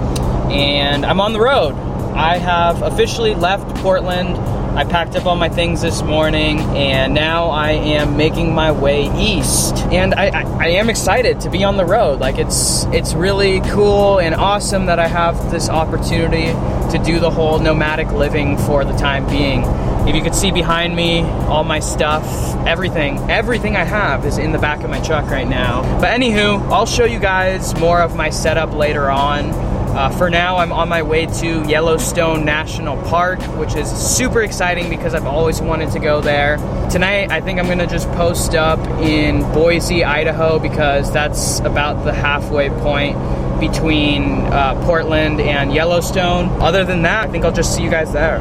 And 0.53 1.05
I'm 1.05 1.21
on 1.21 1.33
the 1.33 1.41
road. 1.41 1.73
I 2.15 2.37
have 2.39 2.81
officially 2.83 3.35
left 3.35 3.75
Portland. 3.79 4.37
I 4.79 4.85
packed 4.85 5.17
up 5.17 5.27
all 5.27 5.35
my 5.35 5.49
things 5.49 5.83
this 5.83 6.01
morning, 6.01 6.61
and 6.61 7.13
now 7.13 7.49
I 7.49 7.73
am 7.73 8.17
making 8.17 8.55
my 8.55 8.71
way 8.71 9.11
east. 9.17 9.75
And 9.87 10.15
I, 10.15 10.29
I, 10.29 10.43
I 10.43 10.69
am 10.69 10.89
excited 10.89 11.41
to 11.41 11.51
be 11.51 11.65
on 11.65 11.77
the 11.77 11.85
road. 11.85 12.21
Like 12.21 12.39
it's 12.39 12.85
it's 12.93 13.15
really 13.15 13.61
cool 13.63 14.21
and 14.21 14.33
awesome 14.33 14.87
that 14.87 15.01
I 15.01 15.09
have 15.09 15.51
this 15.51 15.69
opportunity 15.69 16.53
to 16.93 17.03
do 17.05 17.19
the 17.19 17.31
whole 17.31 17.59
nomadic 17.59 18.13
living 18.13 18.57
for 18.59 18.85
the 18.85 18.93
time 18.93 19.27
being. 19.29 19.65
If 20.07 20.17
you 20.17 20.23
could 20.23 20.35
see 20.35 20.51
behind 20.51 20.97
me, 20.97 21.21
all 21.21 21.63
my 21.63 21.79
stuff, 21.79 22.25
everything, 22.67 23.19
everything 23.31 23.77
I 23.77 23.85
have 23.85 24.27
is 24.27 24.37
in 24.37 24.51
the 24.51 24.59
back 24.59 24.83
of 24.83 24.91
my 24.91 25.01
truck 25.01 25.31
right 25.31 25.47
now. 25.47 25.83
But 26.01 26.19
anywho, 26.19 26.61
I'll 26.73 26.87
show 26.87 27.05
you 27.05 27.21
guys 27.21 27.79
more 27.79 28.01
of 28.01 28.17
my 28.17 28.29
setup 28.31 28.75
later 28.75 29.09
on. 29.09 29.51
Uh, 29.95 30.11
for 30.11 30.29
now, 30.29 30.57
I'm 30.57 30.73
on 30.73 30.89
my 30.89 31.03
way 31.03 31.27
to 31.27 31.63
Yellowstone 31.69 32.45
National 32.45 32.97
Park, 33.05 33.41
which 33.59 33.77
is 33.77 33.89
super 33.89 34.43
exciting 34.43 34.89
because 34.89 35.15
I've 35.15 35.27
always 35.27 35.61
wanted 35.61 35.93
to 35.93 36.01
go 36.01 36.21
there. 36.21 36.57
Tonight, 36.91 37.31
I 37.31 37.41
think 37.41 37.61
I'm 37.61 37.69
gonna 37.69 37.87
just 37.87 38.11
post 38.13 38.55
up 38.55 38.81
in 39.01 39.43
Boise, 39.53 40.03
Idaho, 40.03 40.59
because 40.59 41.13
that's 41.13 41.61
about 41.61 42.05
the 42.05 42.13
halfway 42.13 42.71
point 42.71 43.19
between 43.61 44.41
uh, 44.47 44.83
Portland 44.85 45.41
and 45.41 45.73
Yellowstone. 45.73 46.49
Other 46.61 46.85
than 46.85 47.03
that, 47.03 47.29
I 47.29 47.31
think 47.31 47.45
I'll 47.45 47.53
just 47.53 47.77
see 47.77 47.85
you 47.85 47.91
guys 47.91 48.13
there. 48.13 48.41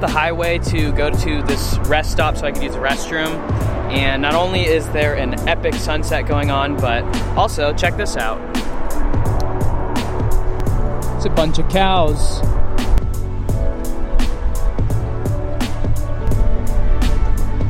The 0.00 0.08
highway 0.08 0.58
to 0.58 0.92
go 0.92 1.10
to 1.10 1.42
this 1.42 1.78
rest 1.84 2.12
stop 2.12 2.36
so 2.36 2.46
I 2.46 2.52
could 2.52 2.62
use 2.62 2.74
the 2.74 2.80
restroom. 2.80 3.34
And 3.90 4.22
not 4.22 4.34
only 4.34 4.64
is 4.64 4.88
there 4.90 5.14
an 5.14 5.34
epic 5.48 5.74
sunset 5.74 6.26
going 6.26 6.50
on, 6.50 6.76
but 6.76 7.04
also 7.36 7.72
check 7.74 7.96
this 7.96 8.16
out. 8.16 8.40
It's 11.16 11.26
a 11.26 11.30
bunch 11.30 11.58
of 11.58 11.68
cows. 11.68 12.40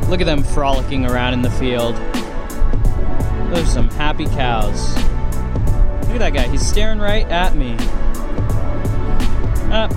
Look 0.08 0.20
at 0.20 0.26
them 0.26 0.42
frolicking 0.42 1.06
around 1.06 1.34
in 1.34 1.42
the 1.42 1.50
field. 1.50 1.96
Those 3.54 3.62
are 3.62 3.66
some 3.66 3.90
happy 3.90 4.26
cows. 4.26 4.94
Look 6.02 6.14
at 6.14 6.18
that 6.18 6.34
guy, 6.34 6.49
he's 6.49 6.66
staring 6.66 6.99
right 6.99 7.26
at 7.28 7.54
me. 7.54 7.76
Ah, 9.72 9.88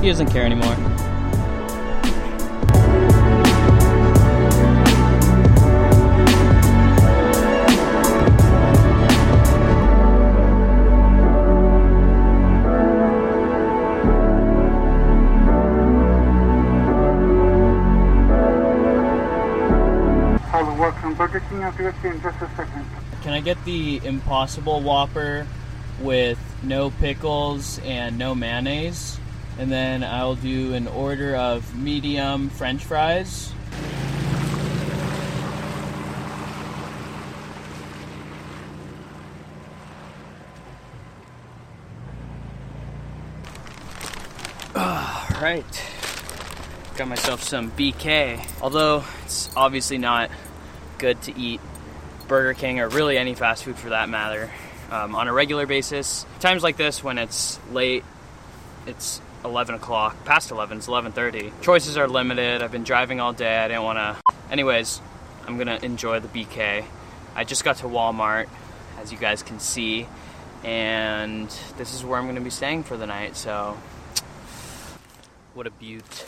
he 0.00 0.08
doesn't 0.08 0.30
care 0.30 0.46
anymore. 0.46 0.74
Can 23.22 23.34
I 23.34 23.40
get 23.42 23.62
the 23.66 24.00
Impossible 24.02 24.80
Whopper 24.80 25.46
with 26.00 26.38
no 26.62 26.90
pickles 26.90 27.78
and 27.80 28.16
no 28.16 28.34
mayonnaise? 28.34 29.19
And 29.60 29.70
then 29.70 30.02
I'll 30.02 30.36
do 30.36 30.72
an 30.72 30.88
order 30.88 31.36
of 31.36 31.76
medium 31.76 32.48
French 32.48 32.82
fries. 32.82 33.52
All 44.74 45.26
right. 45.42 45.62
Got 46.96 47.08
myself 47.08 47.42
some 47.42 47.70
BK. 47.72 48.42
Although 48.62 49.04
it's 49.24 49.54
obviously 49.54 49.98
not 49.98 50.30
good 50.96 51.20
to 51.24 51.38
eat 51.38 51.60
Burger 52.28 52.54
King 52.54 52.80
or 52.80 52.88
really 52.88 53.18
any 53.18 53.34
fast 53.34 53.64
food 53.64 53.76
for 53.76 53.90
that 53.90 54.08
matter 54.08 54.50
um, 54.90 55.14
on 55.14 55.28
a 55.28 55.34
regular 55.34 55.66
basis. 55.66 56.24
Times 56.38 56.62
like 56.62 56.78
this 56.78 57.04
when 57.04 57.18
it's 57.18 57.60
late, 57.70 58.04
it's 58.86 59.20
11 59.44 59.74
o'clock, 59.74 60.22
past 60.24 60.50
11, 60.50 60.78
it's 60.78 60.86
11:30. 60.86 61.52
Choices 61.62 61.96
are 61.96 62.06
limited. 62.08 62.62
I've 62.62 62.72
been 62.72 62.84
driving 62.84 63.20
all 63.20 63.32
day. 63.32 63.58
I 63.58 63.68
didn't 63.68 63.84
want 63.84 63.98
to. 63.98 64.34
Anyways, 64.50 65.00
I'm 65.46 65.56
gonna 65.56 65.78
enjoy 65.82 66.20
the 66.20 66.28
BK. 66.28 66.84
I 67.34 67.44
just 67.44 67.64
got 67.64 67.76
to 67.78 67.86
Walmart, 67.86 68.48
as 69.00 69.12
you 69.12 69.18
guys 69.18 69.42
can 69.42 69.58
see, 69.60 70.06
and 70.64 71.48
this 71.78 71.94
is 71.94 72.04
where 72.04 72.18
I'm 72.18 72.26
gonna 72.26 72.40
be 72.40 72.50
staying 72.50 72.84
for 72.84 72.96
the 72.96 73.06
night. 73.06 73.36
So, 73.36 73.78
what 75.54 75.66
a 75.66 75.70
beaut. 75.70 76.26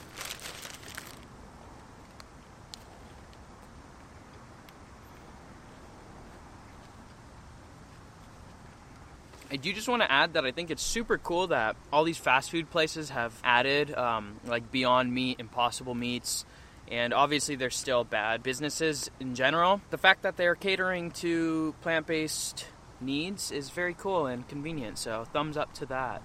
I 9.53 9.57
do 9.57 9.71
just 9.75 9.87
want 9.87 10.01
to 10.01 10.11
add 10.11 10.33
that 10.33 10.47
I 10.47 10.51
think 10.51 10.71
it's 10.71 10.83
super 10.83 11.19
cool 11.19 11.49
that 11.49 11.77
all 11.93 12.05
these 12.05 12.17
fast 12.17 12.51
food 12.51 12.71
places 12.71 13.11
have 13.11 13.39
added 13.45 13.95
um, 13.95 14.41
like 14.47 14.73
Beyond 14.73 15.13
Meat, 15.13 15.41
Impossible 15.41 15.95
Meats, 15.95 16.47
and 16.91 17.13
obviously 17.13 17.57
they're 17.57 17.69
still 17.69 18.03
bad 18.03 18.43
businesses 18.43 19.11
in 19.21 19.35
general. 19.35 19.83
The 19.91 19.99
fact 19.99 20.23
that 20.23 20.39
they're 20.39 20.55
catering 20.55 21.11
to 21.21 21.75
plant 21.83 22.07
based 22.07 22.67
needs 22.99 23.53
is 23.53 23.69
very 23.69 23.93
cool 23.93 24.25
and 24.25 24.49
convenient, 24.49 24.97
so 24.97 25.27
thumbs 25.35 25.59
up 25.59 25.75
to 25.75 25.87
that. 25.87 26.23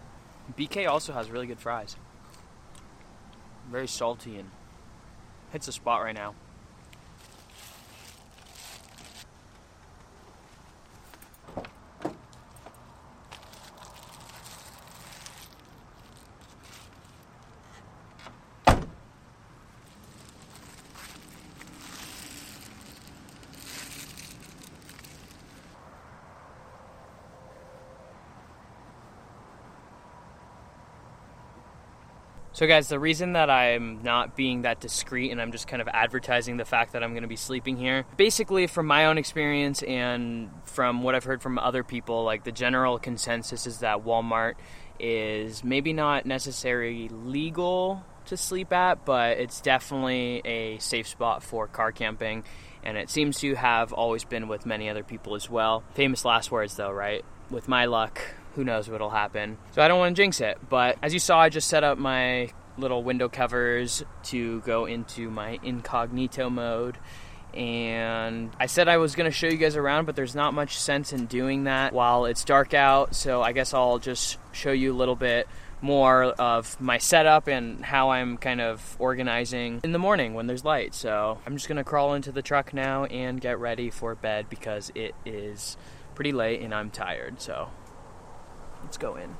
BK 0.57 0.87
also 0.87 1.11
has 1.11 1.29
really 1.29 1.47
good 1.47 1.59
fries. 1.59 1.97
Very 3.69 3.89
salty 3.89 4.37
and 4.37 4.51
hits 5.51 5.67
a 5.67 5.73
spot 5.73 6.01
right 6.01 6.15
now. 6.15 6.33
So, 32.57 32.65
guys, 32.65 32.87
the 32.87 32.99
reason 32.99 33.33
that 33.33 33.51
I'm 33.51 34.01
not 34.01 34.35
being 34.35 34.63
that 34.63 34.79
discreet 34.79 35.29
and 35.29 35.39
I'm 35.39 35.51
just 35.51 35.67
kind 35.67 35.79
of 35.79 35.87
advertising 35.89 36.57
the 36.57 36.65
fact 36.65 36.93
that 36.93 37.03
I'm 37.03 37.11
going 37.11 37.21
to 37.21 37.27
be 37.27 37.35
sleeping 37.35 37.77
here, 37.77 38.07
basically, 38.17 38.65
from 38.65 38.87
my 38.87 39.05
own 39.05 39.19
experience 39.19 39.83
and 39.83 40.49
from 40.63 41.03
what 41.03 41.13
I've 41.13 41.23
heard 41.23 41.43
from 41.43 41.59
other 41.59 41.83
people, 41.83 42.23
like 42.23 42.45
the 42.45 42.51
general 42.51 42.97
consensus 42.97 43.67
is 43.67 43.81
that 43.81 44.03
Walmart 44.03 44.55
is 44.99 45.63
maybe 45.63 45.93
not 45.93 46.25
necessarily 46.25 47.09
legal 47.09 48.03
to 48.25 48.35
sleep 48.35 48.73
at, 48.73 49.05
but 49.05 49.37
it's 49.37 49.61
definitely 49.61 50.41
a 50.43 50.79
safe 50.79 51.07
spot 51.07 51.43
for 51.43 51.67
car 51.67 51.91
camping. 51.91 52.43
And 52.83 52.97
it 52.97 53.11
seems 53.11 53.39
to 53.41 53.53
have 53.53 53.93
always 53.93 54.23
been 54.23 54.47
with 54.47 54.65
many 54.65 54.89
other 54.89 55.03
people 55.03 55.35
as 55.35 55.47
well. 55.47 55.83
Famous 55.93 56.25
last 56.25 56.49
words, 56.49 56.75
though, 56.75 56.89
right? 56.89 57.23
With 57.51 57.67
my 57.67 57.85
luck, 57.85 58.19
who 58.57 58.63
knows 58.63 58.89
what'll 58.89 59.11
happen. 59.11 59.55
So 59.71 59.83
I 59.83 59.87
don't 59.87 59.99
want 59.99 60.15
to 60.15 60.21
jinx 60.21 60.41
it. 60.41 60.57
But 60.67 60.97
as 61.03 61.13
you 61.13 61.19
saw, 61.19 61.39
I 61.39 61.49
just 61.49 61.69
set 61.69 61.83
up 61.83 61.99
my 61.99 62.49
little 62.75 63.03
window 63.03 63.29
covers 63.29 64.03
to 64.23 64.61
go 64.61 64.85
into 64.85 65.29
my 65.29 65.59
incognito 65.63 66.49
mode. 66.49 66.97
And 67.53 68.51
I 68.59 68.65
said 68.65 68.87
I 68.87 68.97
was 68.97 69.15
going 69.15 69.29
to 69.29 69.35
show 69.35 69.45
you 69.45 69.57
guys 69.57 69.75
around, 69.75 70.05
but 70.05 70.15
there's 70.15 70.35
not 70.35 70.55
much 70.55 70.79
sense 70.79 71.13
in 71.13 71.27
doing 71.27 71.65
that 71.65 71.93
while 71.93 72.25
it's 72.25 72.43
dark 72.43 72.73
out. 72.73 73.15
So 73.15 73.43
I 73.43 73.51
guess 73.51 73.75
I'll 73.75 73.99
just 73.99 74.37
show 74.53 74.71
you 74.71 74.91
a 74.91 74.97
little 74.97 75.15
bit 75.15 75.47
more 75.79 76.23
of 76.23 76.81
my 76.81 76.97
setup 76.97 77.47
and 77.47 77.85
how 77.85 78.09
I'm 78.09 78.37
kind 78.37 78.59
of 78.59 78.95
organizing 78.97 79.81
in 79.83 79.91
the 79.91 79.99
morning 79.99 80.33
when 80.33 80.47
there's 80.47 80.65
light. 80.65 80.95
So 80.95 81.39
I'm 81.45 81.55
just 81.55 81.67
going 81.67 81.77
to 81.77 81.83
crawl 81.83 82.15
into 82.15 82.31
the 82.31 82.41
truck 82.41 82.73
now 82.73 83.05
and 83.05 83.39
get 83.39 83.59
ready 83.59 83.91
for 83.91 84.15
bed 84.15 84.47
because 84.49 84.91
it 84.95 85.13
is 85.27 85.77
pretty 86.15 86.31
late 86.31 86.61
and 86.61 86.73
I'm 86.73 86.89
tired. 86.89 87.39
So 87.39 87.69
let's 88.87 88.97
go 88.97 89.17
in. 89.17 89.35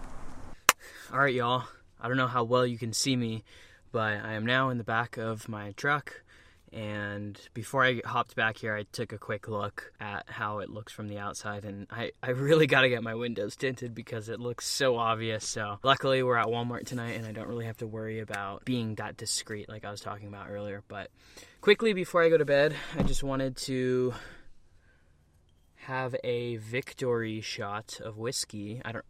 All 1.14 1.20
right, 1.20 1.34
y'all. 1.34 1.64
I 2.02 2.10
don't 2.10 2.18
know 2.18 2.28
how 2.28 2.44
well 2.44 2.68
you 2.68 2.78
can 2.78 2.92
see 2.92 3.16
me, 3.16 3.46
but 3.94 4.20
I 4.26 4.34
am 4.34 4.46
now 4.46 4.68
in 4.72 4.78
the 4.78 4.84
back 4.84 5.16
of 5.16 5.48
my 5.48 5.72
truck. 5.72 6.22
And 6.74 7.40
before 7.54 7.86
I 7.86 8.02
hopped 8.04 8.36
back 8.36 8.58
here, 8.58 8.76
I 8.76 8.84
took 8.92 9.14
a 9.14 9.18
quick 9.18 9.48
look 9.48 9.94
at 10.02 10.26
how 10.28 10.60
it 10.60 10.70
looks 10.70 10.92
from 10.92 11.08
the 11.08 11.18
outside. 11.20 11.64
And 11.64 11.88
I, 11.90 12.12
I 12.22 12.32
really 12.32 12.68
got 12.74 12.82
to 12.82 12.90
get 12.90 13.04
my 13.04 13.16
windows 13.16 13.56
tinted 13.56 13.96
because 13.96 14.28
it 14.28 14.42
looks 14.42 14.68
so 14.68 14.98
obvious. 14.98 15.48
So, 15.48 15.80
luckily, 15.82 16.24
we're 16.24 16.36
at 16.36 16.48
Walmart 16.48 16.86
tonight 16.86 17.16
and 17.16 17.26
I 17.26 17.32
don't 17.32 17.48
really 17.48 17.68
have 17.68 17.78
to 17.78 17.88
worry 17.88 18.20
about 18.20 18.66
being 18.66 18.96
that 18.96 19.16
discreet 19.16 19.70
like 19.70 19.86
I 19.86 19.92
was 19.92 20.02
talking 20.02 20.28
about 20.28 20.50
earlier. 20.50 20.84
But 20.90 21.10
quickly, 21.62 21.94
before 21.94 22.22
I 22.22 22.28
go 22.28 22.38
to 22.38 22.44
bed, 22.44 22.76
I 23.00 23.04
just 23.04 23.24
wanted 23.24 23.56
to 23.58 24.14
have 25.78 26.18
a 26.22 26.58
victory 26.58 27.40
shot 27.40 28.02
of 28.04 28.18
whiskey. 28.18 28.82
I 28.84 28.92
don't 28.92 29.06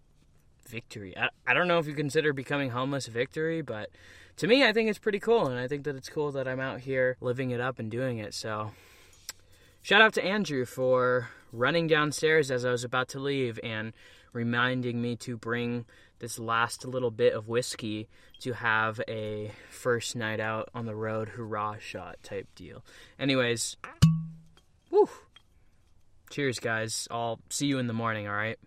victory. 0.67 1.17
I, 1.17 1.29
I 1.45 1.53
don't 1.53 1.67
know 1.67 1.79
if 1.79 1.87
you 1.87 1.93
consider 1.93 2.33
becoming 2.33 2.69
homeless 2.69 3.07
victory, 3.07 3.61
but 3.61 3.89
to 4.37 4.47
me, 4.47 4.63
I 4.65 4.73
think 4.73 4.89
it's 4.89 4.99
pretty 4.99 5.19
cool. 5.19 5.47
And 5.47 5.59
I 5.59 5.67
think 5.67 5.83
that 5.85 5.95
it's 5.95 6.09
cool 6.09 6.31
that 6.33 6.47
I'm 6.47 6.59
out 6.59 6.81
here 6.81 7.17
living 7.21 7.51
it 7.51 7.59
up 7.59 7.79
and 7.79 7.89
doing 7.89 8.19
it. 8.19 8.33
So, 8.33 8.71
shout 9.81 10.01
out 10.01 10.13
to 10.13 10.23
Andrew 10.23 10.65
for 10.65 11.29
running 11.51 11.87
downstairs 11.87 12.51
as 12.51 12.65
I 12.65 12.71
was 12.71 12.83
about 12.83 13.07
to 13.09 13.19
leave 13.19 13.59
and 13.63 13.93
reminding 14.33 15.01
me 15.01 15.15
to 15.15 15.37
bring 15.37 15.85
this 16.19 16.39
last 16.39 16.85
little 16.85 17.11
bit 17.11 17.33
of 17.33 17.47
whiskey 17.47 18.07
to 18.39 18.53
have 18.53 19.01
a 19.07 19.51
first 19.69 20.15
night 20.15 20.39
out 20.39 20.69
on 20.73 20.85
the 20.85 20.95
road 20.95 21.29
hurrah 21.29 21.77
shot 21.79 22.17
type 22.23 22.47
deal. 22.55 22.83
Anyways, 23.19 23.77
whew. 24.89 25.09
Cheers, 26.29 26.59
guys. 26.59 27.07
I'll 27.09 27.39
see 27.49 27.67
you 27.67 27.79
in 27.79 27.87
the 27.87 27.93
morning, 27.93 28.27
all 28.27 28.35
right? 28.35 28.59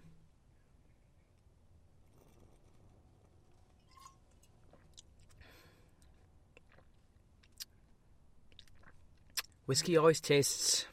Whiskey 9.70 9.96
always 9.96 10.20
tastes 10.20 10.84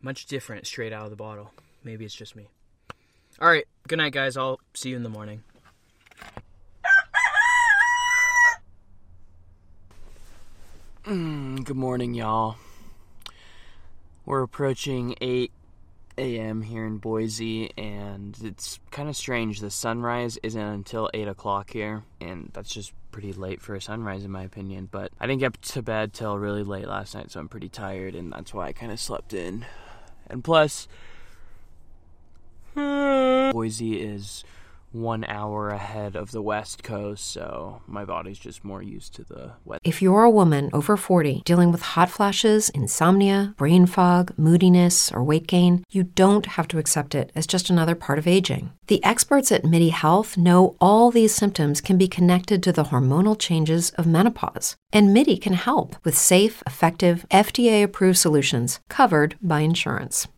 much 0.00 0.24
different 0.24 0.66
straight 0.66 0.94
out 0.94 1.04
of 1.04 1.10
the 1.10 1.16
bottle. 1.16 1.52
Maybe 1.82 2.06
it's 2.06 2.14
just 2.14 2.34
me. 2.34 2.48
All 3.38 3.48
right. 3.48 3.66
Good 3.86 3.98
night, 3.98 4.14
guys. 4.14 4.38
I'll 4.38 4.58
see 4.72 4.88
you 4.88 4.96
in 4.96 5.02
the 5.02 5.10
morning. 5.10 5.42
Mm, 11.04 11.64
good 11.64 11.76
morning, 11.76 12.14
y'all. 12.14 12.56
We're 14.24 14.40
approaching 14.40 15.16
8 15.20 15.52
a.m. 16.16 16.62
here 16.62 16.86
in 16.86 16.96
Boise, 16.96 17.76
and 17.76 18.38
it's 18.42 18.80
kind 18.90 19.10
of 19.10 19.16
strange. 19.16 19.60
The 19.60 19.70
sunrise 19.70 20.38
isn't 20.42 20.58
until 20.58 21.10
8 21.12 21.28
o'clock 21.28 21.72
here, 21.72 22.04
and 22.22 22.48
that's 22.54 22.70
just 22.70 22.94
pretty 23.14 23.32
late 23.32 23.62
for 23.62 23.76
a 23.76 23.80
sunrise, 23.80 24.24
in 24.24 24.30
my 24.32 24.42
opinion. 24.42 24.88
But 24.90 25.12
I 25.20 25.28
didn't 25.28 25.38
get 25.38 25.62
to 25.62 25.82
bed 25.82 26.12
till 26.12 26.36
really 26.36 26.64
late 26.64 26.88
last 26.88 27.14
night, 27.14 27.30
so 27.30 27.38
I'm 27.38 27.48
pretty 27.48 27.68
tired, 27.68 28.16
and 28.16 28.32
that's 28.32 28.52
why 28.52 28.66
I 28.66 28.72
kind 28.72 28.90
of 28.90 28.98
slept 28.98 29.32
in. 29.32 29.64
And 30.26 30.42
plus, 30.42 30.88
Boise 32.74 34.00
is 34.00 34.42
one 34.94 35.24
hour 35.24 35.70
ahead 35.70 36.14
of 36.14 36.30
the 36.30 36.40
West 36.40 36.82
Coast, 36.82 37.30
so 37.30 37.82
my 37.86 38.04
body's 38.04 38.38
just 38.38 38.64
more 38.64 38.82
used 38.82 39.14
to 39.14 39.24
the 39.24 39.52
weather. 39.64 39.80
If 39.84 40.00
you're 40.00 40.22
a 40.22 40.30
woman 40.30 40.70
over 40.72 40.96
40 40.96 41.42
dealing 41.44 41.72
with 41.72 41.82
hot 41.82 42.08
flashes, 42.10 42.70
insomnia, 42.70 43.54
brain 43.56 43.86
fog, 43.86 44.32
moodiness, 44.38 45.10
or 45.10 45.24
weight 45.24 45.46
gain, 45.46 45.84
you 45.90 46.04
don't 46.04 46.46
have 46.46 46.68
to 46.68 46.78
accept 46.78 47.14
it 47.14 47.32
as 47.34 47.46
just 47.46 47.70
another 47.70 47.94
part 47.94 48.18
of 48.18 48.26
aging. 48.26 48.70
The 48.86 49.02
experts 49.02 49.50
at 49.50 49.64
MIDI 49.64 49.88
Health 49.88 50.36
know 50.36 50.76
all 50.80 51.10
these 51.10 51.34
symptoms 51.34 51.80
can 51.80 51.98
be 51.98 52.06
connected 52.06 52.62
to 52.62 52.72
the 52.72 52.84
hormonal 52.84 53.38
changes 53.38 53.90
of 53.90 54.06
menopause. 54.06 54.76
And 54.92 55.12
MIDI 55.12 55.38
can 55.38 55.54
help 55.54 55.96
with 56.04 56.16
safe, 56.16 56.62
effective, 56.66 57.26
FDA 57.30 57.82
approved 57.82 58.18
solutions 58.18 58.80
covered 58.88 59.36
by 59.42 59.60
insurance. 59.60 60.28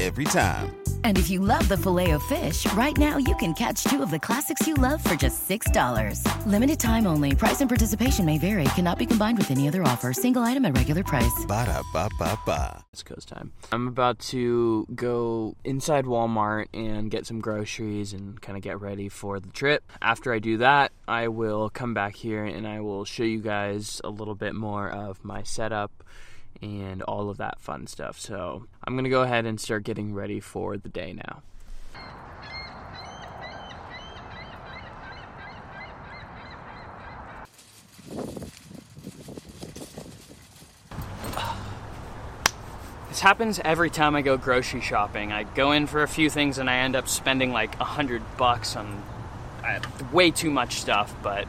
every 0.00 0.24
time. 0.26 0.74
And 1.04 1.16
if 1.16 1.30
you 1.30 1.40
love 1.40 1.68
the 1.68 1.76
Filet-O-Fish, 1.76 2.72
right 2.74 2.96
now 2.96 3.16
you 3.18 3.34
can 3.36 3.54
catch 3.54 3.84
two 3.84 4.02
of 4.02 4.10
the 4.10 4.18
classics 4.18 4.66
you 4.66 4.74
love 4.74 5.02
for 5.02 5.14
just 5.14 5.48
$6. 5.48 6.22
Limited 6.46 6.78
time 6.78 7.06
only. 7.06 7.34
Price 7.34 7.60
and 7.60 7.68
participation 7.68 8.24
may 8.24 8.38
vary. 8.38 8.64
Cannot 8.76 8.98
be 8.98 9.06
combined 9.06 9.38
with 9.38 9.50
any 9.50 9.66
other 9.68 9.82
offer. 9.82 10.12
Single 10.12 10.42
item 10.42 10.64
at 10.64 10.76
regular 10.76 11.02
price. 11.02 11.44
Ba 11.46 11.66
da 11.66 11.82
ba 11.92 12.08
ba 12.18 12.38
ba. 12.44 12.84
West 12.92 13.06
Coast 13.06 13.28
time. 13.28 13.52
I'm 13.72 13.88
about 13.88 14.18
to 14.30 14.86
go 14.94 15.56
inside 15.64 16.04
Walmart 16.04 16.66
and 16.74 17.10
get 17.10 17.26
some 17.26 17.40
groceries 17.40 18.12
and 18.12 18.40
kind 18.40 18.56
of 18.56 18.62
get 18.62 18.80
ready 18.80 19.08
for 19.08 19.40
the 19.40 19.50
trip. 19.50 19.90
After 20.02 20.32
I 20.32 20.40
do 20.40 20.58
that, 20.58 20.92
I 21.06 21.28
will 21.28 21.70
come 21.70 21.94
back 21.94 22.16
here 22.16 22.44
and 22.44 22.66
I 22.66 22.80
will 22.80 23.04
show 23.04 23.22
you 23.22 23.40
guys 23.40 24.00
a 24.04 24.10
little 24.10 24.34
bit 24.34 24.54
more 24.54 24.88
of 24.90 25.24
my 25.24 25.42
setup 25.42 26.04
and 26.62 27.02
all 27.02 27.30
of 27.30 27.36
that 27.38 27.60
fun 27.60 27.86
stuff. 27.86 28.18
So 28.18 28.66
I'm 28.84 28.94
going 28.94 29.04
to 29.04 29.10
go 29.10 29.22
ahead 29.22 29.46
and 29.46 29.60
start 29.60 29.84
getting 29.84 30.14
ready 30.14 30.40
for 30.40 30.76
the 30.76 30.88
day 30.88 31.12
now. 31.14 31.42
This 43.08 43.20
happens 43.20 43.58
every 43.64 43.90
time 43.90 44.14
I 44.14 44.22
go 44.22 44.36
grocery 44.36 44.80
shopping. 44.80 45.32
I 45.32 45.42
go 45.42 45.72
in 45.72 45.88
for 45.88 46.04
a 46.04 46.08
few 46.08 46.30
things 46.30 46.58
and 46.58 46.70
I 46.70 46.76
end 46.76 46.94
up 46.94 47.08
spending 47.08 47.52
like 47.52 47.74
a 47.80 47.84
hundred 47.84 48.22
bucks 48.36 48.76
on 48.76 49.02
uh, 49.64 49.80
way 50.12 50.30
too 50.30 50.50
much 50.50 50.74
stuff, 50.74 51.12
but 51.20 51.48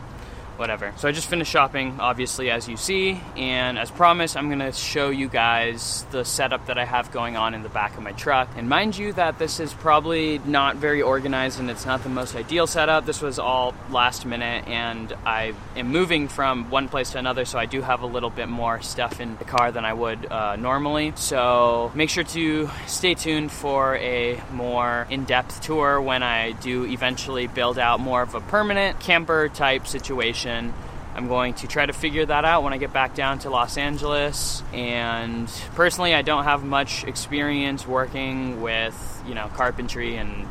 whatever. 0.59 0.93
So 0.97 1.07
I 1.07 1.11
just 1.11 1.29
finished 1.29 1.51
shopping, 1.51 1.95
obviously, 1.99 2.51
as 2.51 2.67
you 2.67 2.77
see, 2.77 3.19
and 3.37 3.79
as 3.79 3.89
promised, 3.89 4.35
I'm 4.35 4.49
gonna 4.49 4.73
show 4.73 5.09
you 5.09 5.29
guys 5.29 6.05
the 6.11 6.25
setup 6.25 6.67
that 6.67 6.77
I 6.77 6.85
have 6.85 7.11
going 7.11 7.37
on 7.37 7.53
in 7.53 7.63
the 7.63 7.69
back 7.69 7.97
of 7.97 8.03
my 8.03 8.11
truck. 8.11 8.49
And 8.57 8.67
mind 8.67 8.97
you, 8.97 9.13
that 9.13 9.39
this 9.39 9.59
is 9.59 9.73
probably 9.73 10.39
not 10.39 10.75
very 10.75 11.01
organized 11.01 11.59
and 11.59 11.71
it's 11.71 11.85
not 11.85 12.03
the 12.03 12.09
most 12.09 12.35
ideal 12.35 12.67
setup. 12.67 13.05
This 13.05 13.21
was 13.21 13.39
all 13.39 13.73
last 13.89 14.25
minute, 14.25 14.67
and 14.67 15.13
I 15.25 15.53
am 15.77 15.87
moving 15.87 16.27
from 16.27 16.69
one 16.69 16.89
place 16.89 17.11
to 17.11 17.19
another, 17.19 17.45
so 17.45 17.57
I 17.57 17.65
do 17.65 17.81
have 17.81 18.01
a 18.01 18.07
little 18.07 18.29
bit 18.29 18.49
more 18.49 18.81
stuff 18.81 19.21
in 19.21 19.37
the 19.37 19.45
car 19.45 19.71
than 19.71 19.85
I 19.85 19.93
would 19.93 20.29
uh, 20.29 20.57
normally. 20.57 21.13
So 21.15 21.91
make 21.95 22.09
sure 22.09 22.25
to 22.25 22.69
stay 22.85 23.13
tuned 23.13 23.51
for 23.51 23.95
a 23.95 24.41
more 24.51 25.07
in 25.09 25.23
depth 25.23 25.61
tour 25.61 26.01
when 26.01 26.21
I 26.21 26.51
do 26.51 26.85
eventually 26.85 27.47
build 27.47 27.79
out 27.79 28.01
more 28.01 28.21
of 28.21 28.35
a 28.35 28.41
permanent 28.41 28.99
camper 28.99 29.47
type 29.47 29.87
situation. 29.87 30.48
I'm 30.49 31.27
going 31.27 31.53
to 31.55 31.67
try 31.67 31.85
to 31.85 31.93
figure 31.93 32.25
that 32.25 32.45
out 32.45 32.63
when 32.63 32.71
I 32.71 32.77
get 32.77 32.93
back 32.93 33.15
down 33.15 33.39
to 33.39 33.49
Los 33.49 33.77
Angeles. 33.77 34.63
And 34.73 35.49
personally, 35.75 36.13
I 36.13 36.21
don't 36.21 36.43
have 36.43 36.63
much 36.63 37.03
experience 37.03 37.85
working 37.85 38.61
with, 38.61 39.23
you 39.27 39.33
know, 39.33 39.47
carpentry 39.55 40.15
and 40.15 40.47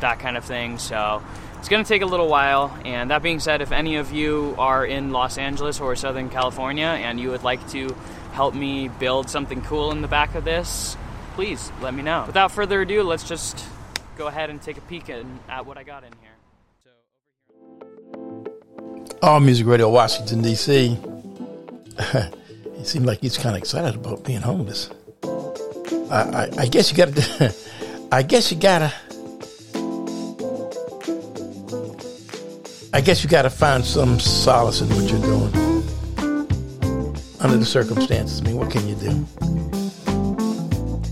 that 0.00 0.18
kind 0.18 0.36
of 0.36 0.44
thing. 0.44 0.78
So 0.78 1.22
it's 1.58 1.68
going 1.68 1.82
to 1.82 1.88
take 1.88 2.02
a 2.02 2.06
little 2.06 2.28
while. 2.28 2.76
And 2.84 3.10
that 3.10 3.22
being 3.22 3.40
said, 3.40 3.62
if 3.62 3.72
any 3.72 3.96
of 3.96 4.12
you 4.12 4.54
are 4.58 4.84
in 4.84 5.12
Los 5.12 5.38
Angeles 5.38 5.80
or 5.80 5.96
Southern 5.96 6.28
California 6.28 6.86
and 6.86 7.18
you 7.18 7.30
would 7.30 7.42
like 7.42 7.66
to 7.70 7.96
help 8.32 8.54
me 8.54 8.88
build 8.88 9.30
something 9.30 9.62
cool 9.62 9.92
in 9.92 10.02
the 10.02 10.08
back 10.08 10.34
of 10.34 10.44
this, 10.44 10.96
please 11.34 11.72
let 11.80 11.94
me 11.94 12.02
know. 12.02 12.24
Without 12.26 12.52
further 12.52 12.82
ado, 12.82 13.02
let's 13.02 13.28
just 13.28 13.64
go 14.16 14.26
ahead 14.26 14.50
and 14.50 14.60
take 14.60 14.76
a 14.76 14.82
peek 14.82 15.08
at 15.08 15.66
what 15.66 15.78
I 15.78 15.84
got 15.84 16.04
in 16.04 16.12
here. 16.20 16.31
All 19.22 19.40
Music 19.40 19.66
Radio, 19.66 19.88
Washington, 19.88 20.42
D.C. 20.42 20.98
it 21.98 22.86
seemed 22.86 23.06
like 23.06 23.20
he's 23.20 23.38
kind 23.38 23.54
of 23.54 23.62
excited 23.62 23.94
about 23.94 24.24
being 24.24 24.40
homeless. 24.40 24.90
I, 26.10 26.16
I, 26.16 26.48
I 26.58 26.66
guess 26.66 26.90
you 26.90 26.96
got 26.96 27.14
to. 27.14 27.54
I 28.12 28.22
guess 28.22 28.52
you 28.52 28.58
gotta. 28.58 28.92
I 32.92 33.00
guess 33.00 33.24
you 33.24 33.30
gotta 33.30 33.48
find 33.48 33.84
some 33.84 34.20
solace 34.20 34.82
in 34.82 34.88
what 34.90 35.10
you're 35.10 35.20
doing 35.22 35.72
under 37.40 37.56
the 37.56 37.64
circumstances. 37.64 38.40
I 38.40 38.44
mean, 38.44 38.56
what 38.56 38.70
can 38.70 38.86
you 38.86 38.94
do? 38.96 39.26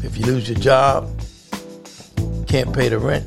If 0.07 0.18
you 0.18 0.26
lose 0.26 0.48
your 0.48 0.59
job, 0.59 1.09
can't 2.46 2.72
pay 2.74 2.88
the 2.88 2.98
rent, 2.98 3.26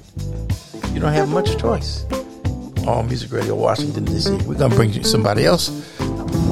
you 0.94 1.00
don't 1.00 1.14
have 1.14 1.30
much 1.30 1.58
choice. 1.58 2.06
All 2.88 3.04
Music 3.04 3.32
Radio, 3.32 3.56
Washington, 3.56 4.04
D.C. 4.04 4.32
We're 4.46 4.56
going 4.56 4.72
to 4.72 4.76
bring 4.76 4.92
you 4.92 5.04
somebody 5.04 5.46
else. 5.46 5.70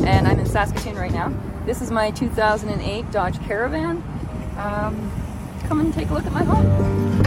And 0.05 0.27
I'm 0.27 0.39
in 0.39 0.45
Saskatoon 0.45 0.95
right 0.95 1.11
now. 1.11 1.33
This 1.65 1.81
is 1.81 1.91
my 1.91 2.11
2008 2.11 3.11
Dodge 3.11 3.39
Caravan. 3.41 3.97
Um, 4.57 5.11
come 5.67 5.81
and 5.81 5.93
take 5.93 6.09
a 6.09 6.13
look 6.13 6.25
at 6.25 6.31
my 6.31 6.43
home. 6.43 7.19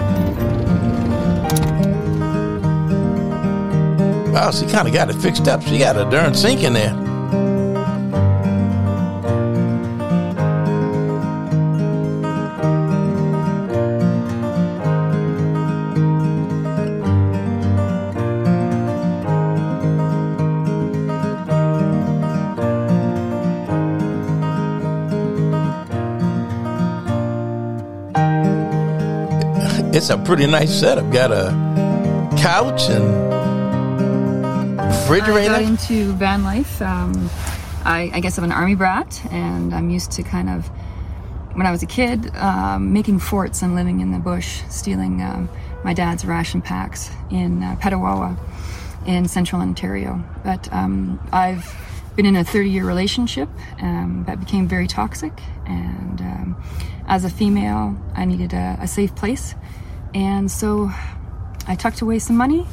Wow, 4.32 4.50
she 4.50 4.66
kind 4.66 4.88
of 4.88 4.94
got 4.94 5.10
it 5.10 5.14
fixed 5.14 5.48
up. 5.48 5.62
She 5.62 5.78
got 5.78 5.96
a 5.96 6.10
darn 6.10 6.34
sink 6.34 6.62
in 6.62 6.72
there. 6.72 7.03
It's 30.04 30.10
a 30.10 30.18
pretty 30.18 30.46
nice 30.46 30.80
setup. 30.80 31.10
Got 31.10 31.32
a 31.32 31.48
couch 32.36 32.90
and 32.90 33.06
refrigerator. 34.78 35.54
I 35.54 35.62
got 35.62 35.62
into 35.62 36.12
van 36.12 36.44
life. 36.44 36.82
Um, 36.82 37.30
I, 37.86 38.10
I 38.12 38.20
guess 38.20 38.36
I'm 38.36 38.44
an 38.44 38.52
army 38.52 38.74
brat, 38.74 39.18
and 39.32 39.74
I'm 39.74 39.88
used 39.88 40.12
to 40.12 40.22
kind 40.22 40.50
of, 40.50 40.66
when 41.54 41.64
I 41.66 41.70
was 41.70 41.82
a 41.82 41.86
kid, 41.86 42.36
um, 42.36 42.92
making 42.92 43.18
forts 43.18 43.62
and 43.62 43.74
living 43.74 44.00
in 44.00 44.12
the 44.12 44.18
bush, 44.18 44.60
stealing 44.68 45.22
um, 45.22 45.48
my 45.84 45.94
dad's 45.94 46.26
ration 46.26 46.60
packs 46.60 47.10
in 47.30 47.62
uh, 47.62 47.76
Petawawa 47.80 48.38
in 49.06 49.26
central 49.26 49.62
Ontario. 49.62 50.22
But 50.44 50.70
um, 50.70 51.18
I've 51.32 51.74
been 52.14 52.26
in 52.26 52.36
a 52.36 52.44
30 52.44 52.68
year 52.68 52.84
relationship 52.84 53.48
um, 53.80 54.24
that 54.26 54.38
became 54.38 54.68
very 54.68 54.86
toxic, 54.86 55.32
and 55.64 56.20
um, 56.20 56.62
as 57.06 57.24
a 57.24 57.30
female, 57.30 57.96
I 58.14 58.26
needed 58.26 58.52
a, 58.52 58.76
a 58.82 58.86
safe 58.86 59.14
place. 59.14 59.54
And 60.14 60.50
so 60.50 60.90
I 61.66 61.74
tucked 61.74 62.00
away 62.00 62.18
some 62.20 62.36
money 62.36 62.66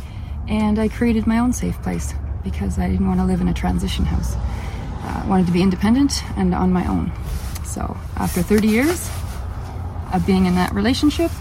and 0.48 0.78
I 0.80 0.88
created 0.88 1.26
my 1.26 1.40
own 1.40 1.54
safe 1.54 1.82
place 1.82 2.14
because 2.44 2.78
I 2.78 2.88
didn't 2.88 3.08
want 3.08 3.20
to 3.20 3.26
live 3.26 3.42
in 3.42 3.48
a 3.48 3.54
transition 3.54 4.06
house. 4.06 4.36
Uh, 4.36 5.24
I 5.24 5.28
wanted 5.28 5.48
to 5.48 5.52
be 5.52 5.62
independent 5.62 6.24
and 6.38 6.54
on 6.54 6.72
my 6.72 6.88
own. 6.88 7.12
So 7.66 7.98
after 8.18 8.42
30 8.42 8.68
years 8.68 9.10
of 10.14 10.26
being 10.26 10.46
in 10.46 10.56
that 10.56 10.74
relationship, 10.74 11.32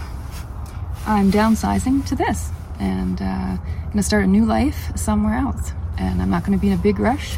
I'm 1.05 1.31
downsizing 1.31 2.05
to 2.07 2.15
this 2.15 2.49
and 2.79 3.21
uh, 3.21 3.57
going 3.85 3.97
to 3.97 4.03
start 4.03 4.23
a 4.23 4.27
new 4.27 4.45
life 4.45 4.95
somewhere 4.95 5.35
else. 5.35 5.73
And 5.97 6.21
I'm 6.21 6.29
not 6.29 6.43
going 6.43 6.57
to 6.57 6.61
be 6.61 6.67
in 6.67 6.73
a 6.73 6.81
big 6.81 6.99
rush 6.99 7.37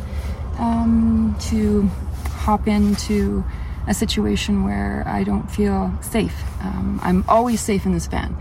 um, 0.58 1.36
to 1.50 1.84
hop 2.30 2.68
into 2.68 3.44
a 3.88 3.94
situation 3.94 4.64
where 4.64 5.04
I 5.06 5.24
don't 5.24 5.50
feel 5.50 5.94
safe. 6.02 6.36
Um, 6.62 7.00
I'm 7.04 7.24
always 7.28 7.62
safe 7.62 7.86
in 7.86 7.94
this 7.94 8.08
van. 8.08 8.36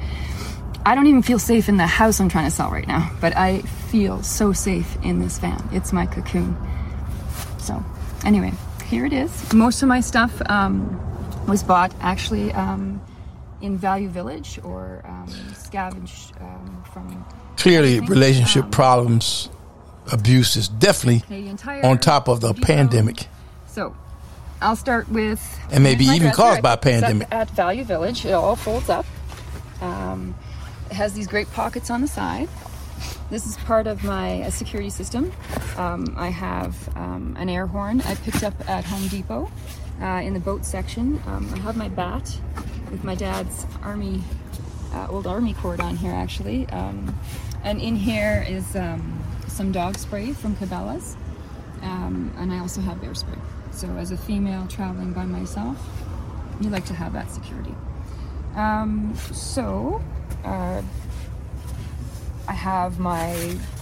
I 0.84 0.94
don't 0.94 1.06
even 1.06 1.22
feel 1.22 1.38
safe 1.38 1.68
in 1.68 1.76
the 1.76 1.86
house 1.86 2.20
I'm 2.20 2.28
trying 2.28 2.46
to 2.46 2.50
sell 2.50 2.70
right 2.70 2.86
now, 2.86 3.10
but 3.20 3.36
I 3.36 3.60
feel 3.60 4.22
so 4.22 4.52
safe 4.52 4.96
in 5.02 5.20
this 5.20 5.38
van. 5.38 5.68
It's 5.72 5.92
my 5.92 6.06
cocoon. 6.06 6.56
So, 7.58 7.84
anyway, 8.24 8.52
here 8.86 9.06
it 9.06 9.12
is. 9.12 9.52
Most 9.52 9.82
of 9.82 9.88
my 9.88 10.00
stuff 10.00 10.42
um, 10.50 11.00
was 11.46 11.62
bought 11.62 11.94
actually 12.00 12.52
um, 12.52 13.00
in 13.60 13.78
Value 13.78 14.08
Village 14.08 14.58
or 14.64 15.02
um, 15.04 15.28
scavenged 15.54 16.34
um, 16.40 16.84
from. 16.92 17.24
Clearly, 17.56 18.00
relationship 18.00 18.64
Um, 18.64 18.70
problems, 18.70 19.48
abuse 20.10 20.56
is 20.56 20.68
definitely 20.68 21.22
on 21.84 21.98
top 21.98 22.28
of 22.28 22.40
the 22.40 22.54
pandemic. 22.54 23.28
So, 23.66 23.94
I'll 24.62 24.76
start 24.76 25.08
with. 25.08 25.60
And 25.70 25.82
maybe 25.82 26.04
even 26.04 26.22
dresser. 26.22 26.36
caused 26.36 26.62
by 26.62 26.76
pandemic. 26.76 27.28
At 27.30 27.50
Value 27.50 27.84
Village, 27.84 28.24
it 28.24 28.32
all 28.32 28.56
folds 28.56 28.88
up. 28.88 29.06
Um, 29.80 30.34
it 30.90 30.94
has 30.94 31.12
these 31.14 31.26
great 31.26 31.50
pockets 31.52 31.90
on 31.90 32.00
the 32.00 32.08
side. 32.08 32.48
This 33.30 33.46
is 33.46 33.56
part 33.56 33.86
of 33.86 34.04
my 34.04 34.42
uh, 34.42 34.50
security 34.50 34.90
system. 34.90 35.32
Um, 35.76 36.14
I 36.16 36.28
have 36.28 36.96
um, 36.96 37.34
an 37.38 37.48
air 37.48 37.66
horn 37.66 38.00
I 38.02 38.14
picked 38.14 38.44
up 38.44 38.54
at 38.68 38.84
Home 38.84 39.08
Depot 39.08 39.50
uh, 40.00 40.20
in 40.22 40.34
the 40.34 40.40
boat 40.40 40.64
section. 40.64 41.20
Um, 41.26 41.50
I 41.54 41.58
have 41.58 41.76
my 41.76 41.88
bat 41.88 42.38
with 42.90 43.02
my 43.04 43.14
dad's 43.14 43.66
army, 43.82 44.22
uh, 44.92 45.06
old 45.08 45.26
army 45.26 45.54
cord 45.54 45.80
on 45.80 45.96
here 45.96 46.12
actually. 46.12 46.68
Um, 46.68 47.18
and 47.64 47.80
in 47.80 47.96
here 47.96 48.44
is 48.46 48.76
um, 48.76 49.22
some 49.48 49.72
dog 49.72 49.96
spray 49.96 50.32
from 50.32 50.54
Cabela's. 50.56 51.16
Um, 51.80 52.32
and 52.38 52.52
I 52.52 52.58
also 52.58 52.80
have 52.80 53.00
bear 53.00 53.14
spray. 53.14 53.38
So 53.72 53.88
as 53.96 54.12
a 54.12 54.16
female 54.16 54.66
traveling 54.68 55.12
by 55.12 55.24
myself, 55.24 55.76
you 56.60 56.70
like 56.70 56.84
to 56.86 56.94
have 56.94 57.12
that 57.14 57.30
security. 57.30 57.74
Um, 58.54 59.14
so 59.32 60.02
uh, 60.44 60.82
I 62.46 62.52
have 62.52 62.98
my 62.98 63.34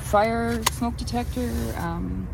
fire 0.04 0.62
smoke 0.72 0.96
detector. 0.96 1.50
Um, 1.76 2.28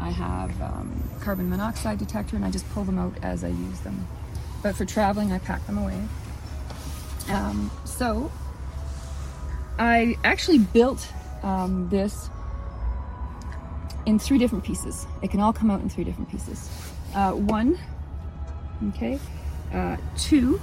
I 0.00 0.10
have 0.10 0.60
um, 0.60 1.02
carbon 1.20 1.48
monoxide 1.48 1.98
detector, 1.98 2.36
and 2.36 2.44
I 2.44 2.50
just 2.50 2.68
pull 2.70 2.84
them 2.84 2.98
out 2.98 3.14
as 3.22 3.44
I 3.44 3.48
use 3.48 3.80
them. 3.80 4.06
But 4.62 4.74
for 4.74 4.84
traveling, 4.84 5.30
I 5.30 5.38
pack 5.38 5.64
them 5.66 5.78
away. 5.78 6.00
Um, 7.28 7.70
so 7.84 8.32
I 9.78 10.16
actually 10.24 10.58
built 10.58 11.06
um, 11.42 11.88
this 11.90 12.30
in 14.06 14.18
three 14.18 14.38
different 14.38 14.64
pieces. 14.64 15.06
It 15.22 15.30
can 15.30 15.40
all 15.40 15.52
come 15.52 15.70
out 15.70 15.80
in 15.80 15.88
three 15.88 16.04
different 16.04 16.30
pieces. 16.30 16.68
Uh, 17.14 17.32
one, 17.32 17.78
okay, 18.88 19.20
uh, 19.72 19.96
two, 20.18 20.60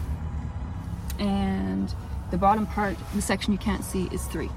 and 1.17 1.95
the 2.29 2.37
bottom 2.37 2.67
part, 2.67 2.97
the 3.15 3.21
section 3.21 3.53
you 3.53 3.59
can't 3.59 3.85
see, 3.85 4.09
is 4.11 4.25
three. 4.25 4.49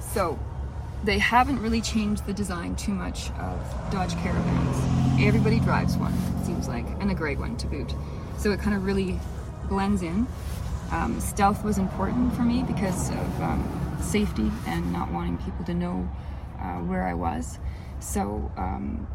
So 0.00 0.38
they 1.02 1.18
haven't 1.18 1.60
really 1.62 1.80
changed 1.80 2.26
the 2.26 2.34
design 2.34 2.76
too 2.76 2.92
much 2.92 3.30
of 3.32 3.90
Dodge 3.90 4.14
Caravans. 4.16 5.22
Everybody 5.22 5.60
drives 5.60 5.96
one, 5.96 6.12
it 6.12 6.44
seems 6.44 6.68
like, 6.68 6.84
and 7.00 7.10
a 7.10 7.14
gray 7.14 7.36
one 7.36 7.56
to 7.56 7.66
boot. 7.66 7.94
So 8.36 8.50
it 8.50 8.60
kind 8.60 8.76
of 8.76 8.84
really 8.84 9.18
blends 9.68 10.02
in. 10.02 10.26
Um, 10.90 11.18
stealth 11.20 11.64
was 11.64 11.78
important 11.78 12.34
for 12.34 12.42
me 12.42 12.64
because 12.64 13.08
of 13.08 13.42
um, 13.42 13.98
safety 14.02 14.50
and 14.66 14.92
not 14.92 15.10
wanting 15.10 15.38
people 15.38 15.64
to 15.64 15.74
know 15.74 16.08
uh, 16.60 16.80
where 16.80 17.04
I 17.04 17.14
was. 17.14 17.58
So 18.00 18.52
um, 18.58 19.06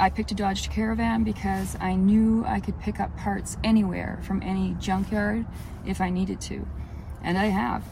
I 0.00 0.08
picked 0.08 0.30
a 0.30 0.34
Dodge 0.34 0.70
Caravan 0.70 1.24
because 1.24 1.76
I 1.78 1.94
knew 1.94 2.42
I 2.46 2.58
could 2.58 2.80
pick 2.80 3.00
up 3.00 3.14
parts 3.18 3.58
anywhere 3.62 4.18
from 4.22 4.42
any 4.42 4.74
junkyard 4.80 5.44
if 5.84 6.00
I 6.00 6.08
needed 6.08 6.40
to. 6.42 6.66
And 7.22 7.36
I 7.36 7.46
have. 7.46 7.84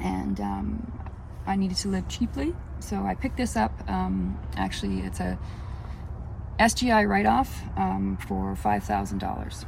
And 0.00 0.40
um, 0.40 1.00
I 1.46 1.54
needed 1.54 1.76
to 1.78 1.88
live 1.88 2.08
cheaply. 2.08 2.56
So 2.80 3.02
I 3.02 3.14
picked 3.14 3.36
this 3.36 3.56
up. 3.56 3.72
Um, 3.90 4.40
actually, 4.56 5.00
it's 5.00 5.20
a 5.20 5.38
SGI 6.58 7.06
write 7.06 7.26
off 7.26 7.62
um, 7.76 8.16
for 8.26 8.56
$5,000. 8.56 9.66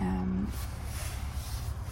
Um, 0.00 0.50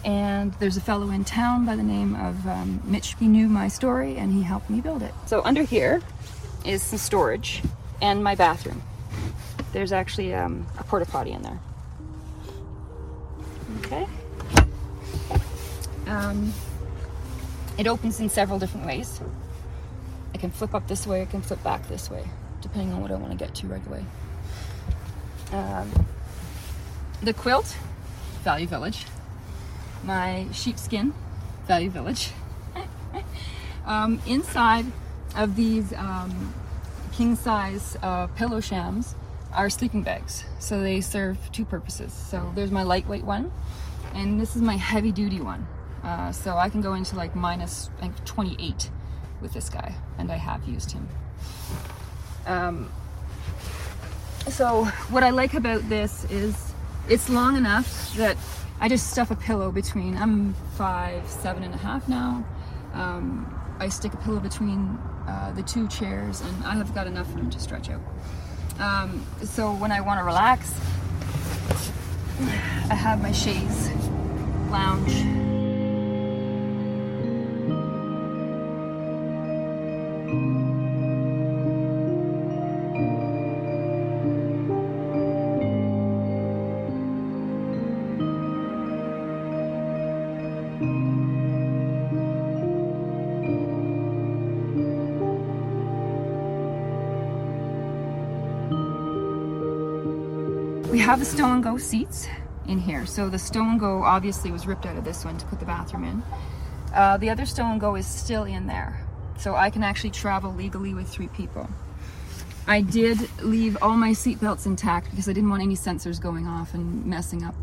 and 0.03 0.53
there's 0.55 0.75
a 0.75 0.81
fellow 0.81 1.09
in 1.09 1.23
town 1.23 1.65
by 1.65 1.77
the 1.77 1.83
name 1.83 2.15
of 2.15 2.45
um, 2.45 2.81
Mitch. 2.83 3.15
He 3.17 3.29
knew 3.29 3.47
my 3.47 3.69
story 3.69 4.17
and 4.17 4.33
he 4.33 4.41
helped 4.41 4.69
me 4.69 4.81
build 4.81 5.01
it. 5.01 5.13
So 5.25 5.41
under 5.45 5.63
here 5.63 6.01
is 6.65 6.83
some 6.83 6.99
storage 6.99 7.63
and 8.01 8.21
my 8.21 8.35
bathroom. 8.35 8.83
There's 9.73 9.91
actually 9.91 10.33
um, 10.33 10.65
a 10.77 10.83
porta 10.83 11.05
potty 11.05 11.31
in 11.31 11.41
there. 11.41 11.59
Okay. 13.79 14.07
Um, 16.07 16.53
it 17.77 17.87
opens 17.87 18.19
in 18.19 18.29
several 18.29 18.59
different 18.59 18.85
ways. 18.85 19.19
I 20.33 20.37
can 20.37 20.51
flip 20.51 20.73
up 20.73 20.87
this 20.87 21.07
way, 21.07 21.21
I 21.21 21.25
can 21.25 21.41
flip 21.41 21.63
back 21.63 21.87
this 21.87 22.09
way, 22.09 22.25
depending 22.61 22.93
on 22.93 23.01
what 23.01 23.11
I 23.11 23.15
want 23.15 23.31
to 23.31 23.37
get 23.37 23.55
to 23.55 23.67
right 23.67 23.85
away. 23.87 24.05
Um, 25.51 26.05
the 27.21 27.33
quilt, 27.33 27.75
Value 28.43 28.67
Village. 28.67 29.05
My 30.03 30.45
sheepskin, 30.51 31.13
Value 31.67 31.89
Village. 31.89 32.31
um, 33.85 34.21
inside 34.25 34.85
of 35.35 35.55
these 35.55 35.93
um, 35.93 36.53
king 37.15 37.35
size 37.35 37.95
uh, 38.03 38.27
pillow 38.27 38.59
shams 38.59 39.15
are 39.53 39.69
sleeping 39.69 40.03
bags. 40.03 40.43
So 40.59 40.81
they 40.81 40.99
serve 40.99 41.37
two 41.51 41.63
purposes. 41.63 42.11
So 42.11 42.51
there's 42.55 42.71
my 42.71 42.83
lightweight 42.83 43.23
one, 43.23 43.51
and 44.13 44.39
this 44.39 44.55
is 44.55 44.61
my 44.61 44.75
heavy 44.75 45.11
duty 45.11 45.39
one. 45.39 45.65
Uh, 46.03 46.31
so 46.31 46.57
I 46.57 46.69
can 46.69 46.81
go 46.81 46.93
into 46.93 47.15
like 47.15 47.35
minus 47.35 47.89
think 47.99 48.23
28 48.25 48.89
with 49.41 49.53
this 49.53 49.69
guy, 49.69 49.95
and 50.17 50.31
I 50.31 50.35
have 50.35 50.67
used 50.67 50.91
him. 50.91 51.07
Um, 52.45 52.91
so 54.49 54.85
what 55.09 55.23
I 55.23 55.31
like 55.31 55.53
about 55.53 55.87
this 55.89 56.25
is 56.25 56.73
it's 57.09 57.29
long 57.29 57.55
enough 57.55 58.13
that 58.17 58.37
I 58.79 58.89
just 58.89 59.09
stuff 59.09 59.31
a 59.31 59.35
pillow 59.35 59.71
between. 59.71 60.17
I'm 60.17 60.53
five, 60.75 61.27
seven 61.29 61.63
and 61.63 61.73
a 61.73 61.77
half 61.77 62.07
now. 62.09 62.45
Um, 62.93 63.51
I 63.79 63.89
stick 63.89 64.13
a 64.13 64.17
pillow 64.17 64.39
between 64.39 64.99
uh, 65.27 65.51
the 65.51 65.63
two 65.63 65.87
chairs, 65.87 66.41
and 66.41 66.63
I 66.63 66.75
have 66.75 66.93
got 66.93 67.07
enough 67.07 67.33
room 67.35 67.49
to 67.49 67.59
stretch 67.59 67.89
out. 67.89 68.01
Um, 68.79 69.25
so 69.43 69.73
when 69.73 69.91
I 69.91 70.01
want 70.01 70.19
to 70.19 70.23
relax, 70.23 70.73
I 72.89 72.95
have 72.95 73.21
my 73.21 73.31
chaise 73.31 73.89
lounge. 74.69 75.54
Have 101.15 101.21
the 101.21 101.37
stow 101.37 101.53
and 101.53 101.63
go 101.63 101.77
seats 101.77 102.27
in 102.67 102.77
here. 102.77 103.05
So 103.05 103.29
the 103.29 103.39
stow 103.39 103.61
and 103.61 103.79
go 103.79 104.03
obviously 104.03 104.51
was 104.51 104.67
ripped 104.67 104.85
out 104.85 104.97
of 104.97 105.05
this 105.05 105.23
one 105.23 105.37
to 105.37 105.45
put 105.45 105.61
the 105.61 105.65
bathroom 105.65 106.03
in. 106.03 106.23
Uh, 106.93 107.15
the 107.15 107.29
other 107.29 107.45
stow 107.45 107.63
and 107.63 107.79
go 107.79 107.95
is 107.95 108.05
still 108.05 108.43
in 108.43 108.67
there. 108.67 108.99
So 109.39 109.55
I 109.55 109.69
can 109.69 109.81
actually 109.81 110.09
travel 110.09 110.53
legally 110.53 110.93
with 110.93 111.07
three 111.07 111.29
people. 111.29 111.69
I 112.67 112.81
did 112.81 113.29
leave 113.41 113.77
all 113.81 113.95
my 113.95 114.11
seat 114.11 114.41
belts 114.41 114.65
intact 114.65 115.09
because 115.09 115.29
I 115.29 115.31
didn't 115.31 115.49
want 115.49 115.63
any 115.63 115.77
sensors 115.77 116.19
going 116.19 116.47
off 116.47 116.73
and 116.73 117.05
messing 117.05 117.45
up 117.45 117.55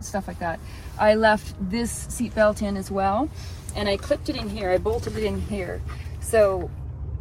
stuff 0.00 0.26
like 0.26 0.38
that. 0.38 0.58
I 0.98 1.14
left 1.14 1.56
this 1.60 1.90
seat 1.90 2.34
belt 2.34 2.62
in 2.62 2.78
as 2.78 2.90
well 2.90 3.28
and 3.76 3.86
I 3.86 3.98
clipped 3.98 4.30
it 4.30 4.36
in 4.36 4.48
here. 4.48 4.70
I 4.70 4.78
bolted 4.78 5.14
it 5.14 5.24
in 5.24 5.42
here. 5.42 5.82
So 6.22 6.70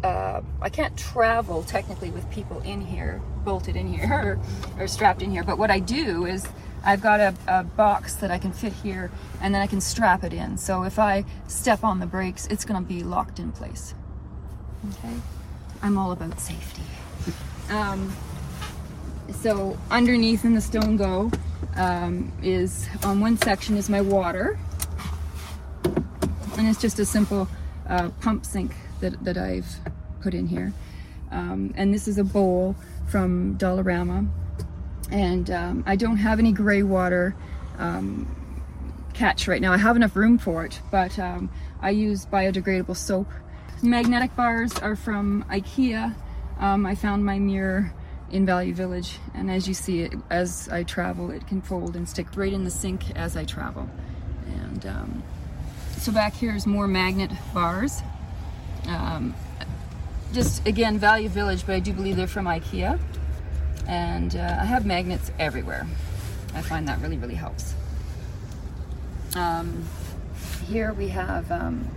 uh, 0.04 0.42
I 0.62 0.70
can't 0.70 0.96
travel 0.98 1.64
technically 1.64 2.12
with 2.12 2.30
people 2.30 2.62
in 2.62 2.82
here, 2.82 3.22
bolted 3.44 3.76
in 3.76 3.92
here 3.92 4.40
or, 4.78 4.84
or 4.84 4.88
strapped 4.88 5.22
in 5.22 5.32
here. 5.32 5.44
But 5.44 5.58
what 5.58 5.72
I 5.72 5.80
do 5.80 6.26
is 6.26 6.48
I've 6.84 7.02
got 7.02 7.20
a, 7.20 7.34
a 7.48 7.64
box 7.64 8.16
that 8.16 8.32
I 8.32 8.38
can 8.38 8.52
fit 8.52 8.74
here 8.74 9.12
and 9.42 9.54
then 9.54 9.62
I 9.62 9.68
can 9.68 9.82
strap 9.82 10.24
it 10.24 10.34
in. 10.34 10.58
So 10.58 10.84
if 10.84 11.00
I 11.00 11.26
step 11.48 11.84
on 11.84 12.00
the 12.00 12.06
brakes, 12.06 12.48
it's 12.48 12.64
going 12.66 12.82
to 12.82 12.88
be 12.88 13.04
locked 13.04 13.40
in 13.40 13.52
place. 13.52 13.94
Okay? 14.90 15.14
I'm 15.82 15.98
all 15.98 16.12
about 16.12 16.40
safety. 16.40 16.84
Um, 17.70 18.16
so 19.42 19.78
underneath 19.92 20.46
in 20.46 20.54
the 20.54 20.62
stow 20.62 20.80
and 20.80 20.98
go 20.98 21.30
um, 21.76 22.32
is 22.42 22.88
on 23.04 23.20
one 23.20 23.38
section 23.38 23.76
is 23.76 23.90
my 23.90 24.00
water 24.00 24.58
and 26.58 26.68
it's 26.68 26.80
just 26.80 26.98
a 27.00 27.06
simple 27.06 27.48
uh, 27.90 28.08
pump 28.22 28.46
sink 28.46 28.74
that, 29.02 29.24
that 29.24 29.38
I've 29.38 29.68
put 30.22 30.34
in 30.34 30.48
here 30.48 30.74
um, 31.32 31.74
and 31.76 31.94
this 31.94 32.08
is 32.08 32.18
a 32.18 32.24
bowl 32.24 32.76
from 33.08 33.58
Dollarama 33.58 34.28
and 35.12 35.50
um, 35.50 35.84
I 35.86 35.96
don't 35.96 36.18
have 36.18 36.40
any 36.40 36.52
gray 36.52 36.84
water 36.84 37.36
um, 37.78 38.34
catch 39.14 39.48
right 39.48 39.62
now 39.62 39.74
I 39.74 39.78
have 39.78 39.96
enough 39.96 40.16
room 40.16 40.38
for 40.38 40.66
it 40.66 40.80
but 40.92 41.18
um, 41.20 41.50
I 41.82 41.92
use 41.92 42.26
biodegradable 42.26 42.98
soap 42.98 43.28
magnetic 43.82 44.36
bars 44.36 44.78
are 44.80 44.96
from 44.96 45.46
IKEA 45.50 46.16
um, 46.60 46.86
I 46.86 46.96
found 46.96 47.26
my 47.26 47.40
mirror 47.40 47.94
in 48.32 48.46
Value 48.46 48.74
Village. 48.74 49.18
And 49.34 49.50
as 49.50 49.68
you 49.68 49.74
see 49.74 50.02
it, 50.02 50.14
as 50.30 50.70
I 50.70 50.84
travel, 50.84 51.32
it 51.32 51.48
can 51.48 51.62
fold 51.62 51.96
and 51.96 52.08
stick 52.08 52.28
right 52.36 52.52
in 52.52 52.64
the 52.64 52.72
sink 52.72 53.12
as 53.16 53.38
I 53.38 53.46
travel. 53.46 53.90
And 54.48 54.86
um, 54.86 55.24
so 55.98 56.12
back 56.12 56.34
here 56.34 56.56
is 56.56 56.66
more 56.66 56.88
magnet 56.88 57.32
bars. 57.54 58.02
Um, 58.88 59.36
just 60.34 60.66
again, 60.66 60.98
Value 60.98 61.30
Village, 61.30 61.66
but 61.66 61.76
I 61.76 61.80
do 61.80 61.94
believe 61.94 62.16
they're 62.16 62.28
from 62.28 62.46
IKEA. 62.46 63.00
And 63.88 64.36
uh, 64.36 64.58
I 64.60 64.66
have 64.66 64.86
magnets 64.86 65.32
everywhere. 65.40 65.88
I 66.54 66.62
find 66.62 66.88
that 66.88 67.00
really, 67.00 67.18
really 67.18 67.36
helps. 67.36 67.74
Um, 69.36 69.86
here 70.68 70.94
we 70.94 71.10
have 71.10 71.50
um, 71.52 71.88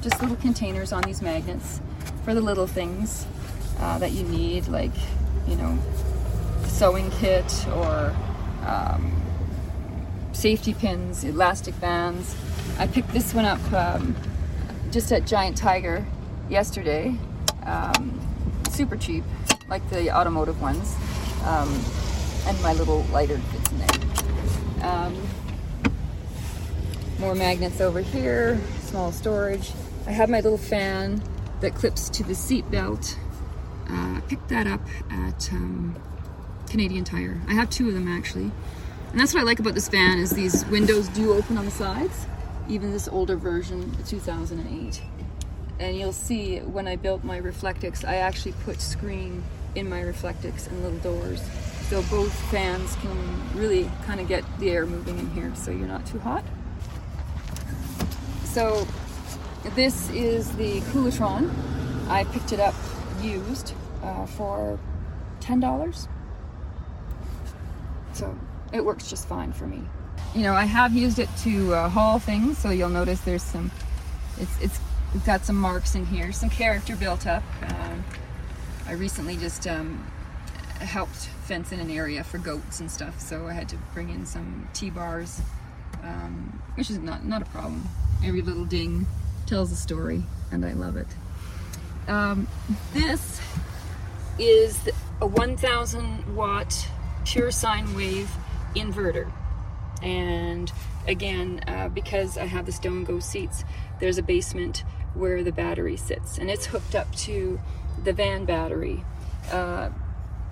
just 0.00 0.20
little 0.20 0.36
containers 0.36 0.92
on 0.92 1.02
these 1.02 1.22
magnets 1.22 1.80
for 2.24 2.34
the 2.34 2.40
little 2.40 2.66
things 2.66 3.26
uh, 3.80 3.98
that 3.98 4.12
you 4.12 4.24
need, 4.24 4.68
like, 4.68 4.92
you 5.48 5.56
know, 5.56 5.78
sewing 6.64 7.10
kit 7.12 7.66
or 7.68 8.14
um, 8.64 9.22
safety 10.32 10.74
pins, 10.74 11.24
elastic 11.24 11.78
bands. 11.80 12.36
I 12.78 12.86
picked 12.86 13.12
this 13.12 13.34
one 13.34 13.44
up 13.44 13.72
um, 13.72 14.14
just 14.90 15.10
at 15.10 15.26
Giant 15.26 15.56
Tiger 15.56 16.06
yesterday. 16.48 17.16
Um, 17.64 18.20
super 18.70 18.96
cheap, 18.96 19.24
like 19.68 19.88
the 19.90 20.14
automotive 20.14 20.60
ones. 20.60 20.94
Um, 21.44 21.68
and 22.46 22.60
my 22.62 22.72
little 22.74 23.02
lighter 23.12 23.38
fits 23.38 23.72
in 23.72 23.78
there. 23.78 24.88
Um, 24.88 25.28
more 27.18 27.34
magnets 27.34 27.80
over 27.80 28.00
here, 28.00 28.60
small 28.80 29.10
storage. 29.10 29.72
I 30.06 30.12
have 30.12 30.28
my 30.28 30.40
little 30.40 30.58
fan 30.58 31.22
that 31.60 31.74
clips 31.74 32.08
to 32.10 32.22
the 32.22 32.34
seat 32.34 32.70
belt. 32.70 33.18
Uh, 33.88 34.20
picked 34.28 34.48
that 34.48 34.66
up 34.66 34.80
at 35.10 35.52
um, 35.52 35.96
Canadian 36.68 37.04
Tire. 37.04 37.40
I 37.48 37.54
have 37.54 37.70
two 37.70 37.88
of 37.88 37.94
them 37.94 38.08
actually. 38.08 38.50
And 39.10 39.20
that's 39.20 39.32
what 39.32 39.40
I 39.40 39.44
like 39.44 39.60
about 39.60 39.74
this 39.74 39.88
fan 39.88 40.18
is 40.18 40.30
these 40.30 40.66
windows 40.66 41.08
do 41.08 41.32
open 41.32 41.56
on 41.56 41.64
the 41.64 41.70
sides. 41.70 42.26
Even 42.68 42.90
this 42.90 43.08
older 43.08 43.36
version, 43.36 43.96
2008. 44.06 45.00
And 45.78 45.96
you'll 45.96 46.12
see 46.12 46.58
when 46.60 46.88
I 46.88 46.96
built 46.96 47.22
my 47.22 47.40
Reflectix, 47.40 48.06
I 48.06 48.16
actually 48.16 48.52
put 48.64 48.80
screen 48.80 49.42
in 49.74 49.88
my 49.88 50.00
Reflectix 50.00 50.68
and 50.68 50.82
little 50.82 50.98
doors. 50.98 51.42
So 51.88 52.02
both 52.02 52.32
fans 52.50 52.96
can 52.96 53.58
really 53.58 53.90
kind 54.06 54.20
of 54.20 54.26
get 54.26 54.44
the 54.58 54.70
air 54.70 54.86
moving 54.86 55.18
in 55.18 55.30
here 55.30 55.52
so 55.54 55.70
you're 55.70 55.86
not 55.86 56.04
too 56.06 56.18
hot. 56.18 56.44
So 58.44 58.86
this 59.74 60.08
is 60.10 60.50
the 60.56 60.80
Koolatron. 60.92 61.50
I 62.08 62.24
picked 62.24 62.52
it 62.52 62.60
up 62.60 62.74
used 63.20 63.74
uh, 64.02 64.26
for 64.26 64.78
$10. 65.40 66.08
So 68.14 68.36
it 68.72 68.84
works 68.84 69.10
just 69.10 69.28
fine 69.28 69.52
for 69.52 69.66
me. 69.66 69.82
You 70.34 70.42
know, 70.42 70.54
I 70.54 70.64
have 70.64 70.92
used 70.92 71.18
it 71.18 71.28
to 71.42 71.74
uh, 71.74 71.88
haul 71.88 72.18
things, 72.18 72.58
so 72.58 72.70
you'll 72.70 72.88
notice 72.88 73.20
there's 73.20 73.42
some, 73.42 73.70
it's, 74.38 74.60
it's, 74.60 74.80
got 75.24 75.46
some 75.46 75.56
marks 75.56 75.94
in 75.94 76.04
here, 76.04 76.30
some 76.30 76.50
character 76.50 76.94
built 76.94 77.26
up. 77.26 77.42
Um, 77.62 78.04
I 78.86 78.92
recently 78.92 79.36
just 79.36 79.66
um, 79.66 80.06
helped 80.80 81.16
fence 81.46 81.72
in 81.72 81.80
an 81.80 81.90
area 81.90 82.22
for 82.22 82.36
goats 82.38 82.80
and 82.80 82.90
stuff, 82.90 83.18
so 83.18 83.46
I 83.46 83.52
had 83.52 83.68
to 83.70 83.76
bring 83.94 84.10
in 84.10 84.26
some 84.26 84.68
T-bars, 84.74 85.40
um, 86.02 86.62
which 86.74 86.90
is 86.90 86.98
not, 86.98 87.24
not 87.24 87.40
a 87.40 87.46
problem. 87.46 87.88
Every 88.24 88.42
little 88.42 88.66
ding 88.66 89.06
tells 89.46 89.72
a 89.72 89.76
story, 89.76 90.22
and 90.50 90.66
I 90.66 90.72
love 90.72 90.96
it. 90.96 91.06
Um, 92.08 92.46
this 92.92 93.40
is 94.38 94.78
a 95.20 95.26
1000 95.26 96.36
watt 96.36 96.88
pure 97.24 97.50
sine 97.50 97.94
wave 97.94 98.30
inverter. 98.74 99.30
And 100.02 100.70
again, 101.08 101.62
uh, 101.66 101.88
because 101.88 102.36
I 102.36 102.44
have 102.44 102.66
the 102.66 102.72
stow 102.72 102.90
and 102.90 103.06
go 103.06 103.18
seats, 103.18 103.64
there's 104.00 104.18
a 104.18 104.22
basement 104.22 104.84
where 105.14 105.42
the 105.42 105.52
battery 105.52 105.96
sits, 105.96 106.38
and 106.38 106.50
it's 106.50 106.66
hooked 106.66 106.94
up 106.94 107.14
to 107.16 107.60
the 108.02 108.12
van 108.12 108.44
battery. 108.44 109.04
Uh, 109.50 109.90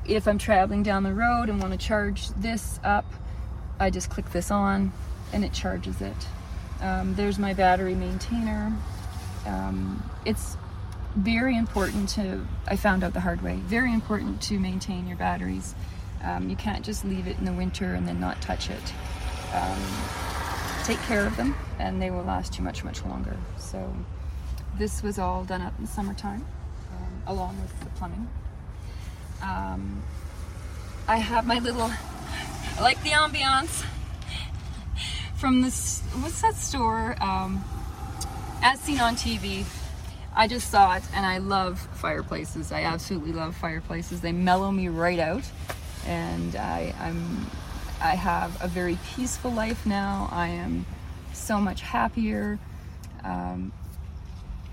if 0.06 0.26
I'm 0.26 0.38
traveling 0.38 0.82
down 0.82 1.02
the 1.02 1.14
road 1.14 1.48
and 1.48 1.60
want 1.60 1.72
to 1.72 1.78
charge 1.78 2.28
this 2.30 2.78
up, 2.84 3.06
I 3.78 3.90
just 3.90 4.10
click 4.10 4.30
this 4.32 4.50
on 4.50 4.92
and 5.32 5.44
it 5.44 5.52
charges 5.52 6.00
it. 6.00 6.16
Um, 6.80 7.14
there's 7.14 7.38
my 7.38 7.54
battery 7.54 7.94
maintainer. 7.94 8.72
Um, 9.46 10.02
it's 10.24 10.56
very 11.16 11.56
important 11.56 12.08
to, 12.10 12.46
I 12.66 12.76
found 12.76 13.04
out 13.04 13.14
the 13.14 13.20
hard 13.20 13.42
way, 13.42 13.56
very 13.56 13.92
important 13.92 14.40
to 14.42 14.58
maintain 14.58 15.06
your 15.06 15.16
batteries. 15.16 15.74
Um, 16.22 16.48
you 16.48 16.56
can't 16.56 16.84
just 16.84 17.04
leave 17.04 17.26
it 17.26 17.38
in 17.38 17.44
the 17.44 17.52
winter 17.52 17.94
and 17.94 18.06
then 18.06 18.20
not 18.20 18.40
touch 18.40 18.70
it. 18.70 18.92
Take 20.84 21.00
care 21.02 21.26
of 21.26 21.36
them 21.36 21.54
and 21.78 22.00
they 22.00 22.10
will 22.10 22.24
last 22.24 22.58
you 22.58 22.64
much, 22.64 22.84
much 22.84 23.04
longer. 23.04 23.36
So 23.58 23.94
this 24.78 25.02
was 25.02 25.18
all 25.18 25.44
done 25.44 25.62
up 25.62 25.72
in 25.78 25.86
summertime 25.86 26.44
um, 26.92 27.22
along 27.26 27.60
with 27.60 27.80
the 27.80 27.86
plumbing. 27.98 28.28
Um, 29.42 30.02
I 31.08 31.16
have 31.16 31.46
my 31.46 31.58
little, 31.58 31.90
I 32.76 32.82
like 32.82 33.02
the 33.02 33.10
ambiance 33.10 33.84
from 35.36 35.62
this, 35.62 36.02
what's 36.20 36.40
that 36.42 36.54
store? 36.54 37.16
Um, 37.22 37.64
as 38.62 38.80
seen 38.80 38.98
on 38.98 39.14
TV. 39.14 39.66
I 40.34 40.48
just 40.48 40.70
saw 40.70 40.96
it 40.96 41.02
and 41.14 41.24
I 41.24 41.38
love 41.38 41.78
fireplaces. 41.92 42.72
I 42.72 42.82
absolutely 42.82 43.32
love 43.32 43.54
fireplaces. 43.54 44.20
They 44.20 44.32
mellow 44.32 44.70
me 44.72 44.88
right 44.88 45.18
out 45.18 45.44
and 46.06 46.56
I, 46.56 46.94
I'm 46.98 47.46
I 48.00 48.14
have 48.16 48.62
a 48.62 48.68
very 48.68 48.98
peaceful 49.14 49.50
life 49.50 49.86
now. 49.86 50.28
I 50.30 50.48
am 50.48 50.86
so 51.32 51.60
much 51.60 51.80
happier. 51.80 52.58
Um, 53.24 53.72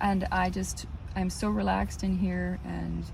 and 0.01 0.27
I 0.31 0.49
just 0.49 0.87
I'm 1.15 1.29
so 1.29 1.49
relaxed 1.49 2.03
in 2.03 2.17
here 2.17 2.59
and 2.65 3.05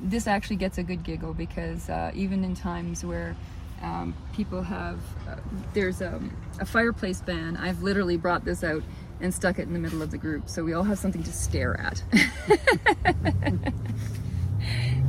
this 0.00 0.26
actually 0.26 0.56
gets 0.56 0.78
a 0.78 0.82
good 0.82 1.02
giggle 1.02 1.34
because 1.34 1.88
uh, 1.88 2.12
even 2.14 2.44
in 2.44 2.54
times 2.54 3.04
where 3.04 3.36
um, 3.82 4.14
people 4.32 4.62
have 4.62 4.98
uh, 5.28 5.36
there's 5.74 6.00
a, 6.00 6.20
a 6.60 6.64
fireplace 6.66 7.20
ban 7.20 7.56
I've 7.56 7.82
literally 7.82 8.16
brought 8.16 8.44
this 8.44 8.62
out 8.62 8.82
and 9.20 9.34
stuck 9.34 9.58
it 9.58 9.62
in 9.62 9.72
the 9.72 9.78
middle 9.78 10.02
of 10.02 10.10
the 10.10 10.18
group 10.18 10.48
so 10.48 10.64
we 10.64 10.72
all 10.72 10.84
have 10.84 10.98
something 10.98 11.22
to 11.22 11.32
stare 11.32 11.78
at 11.80 12.02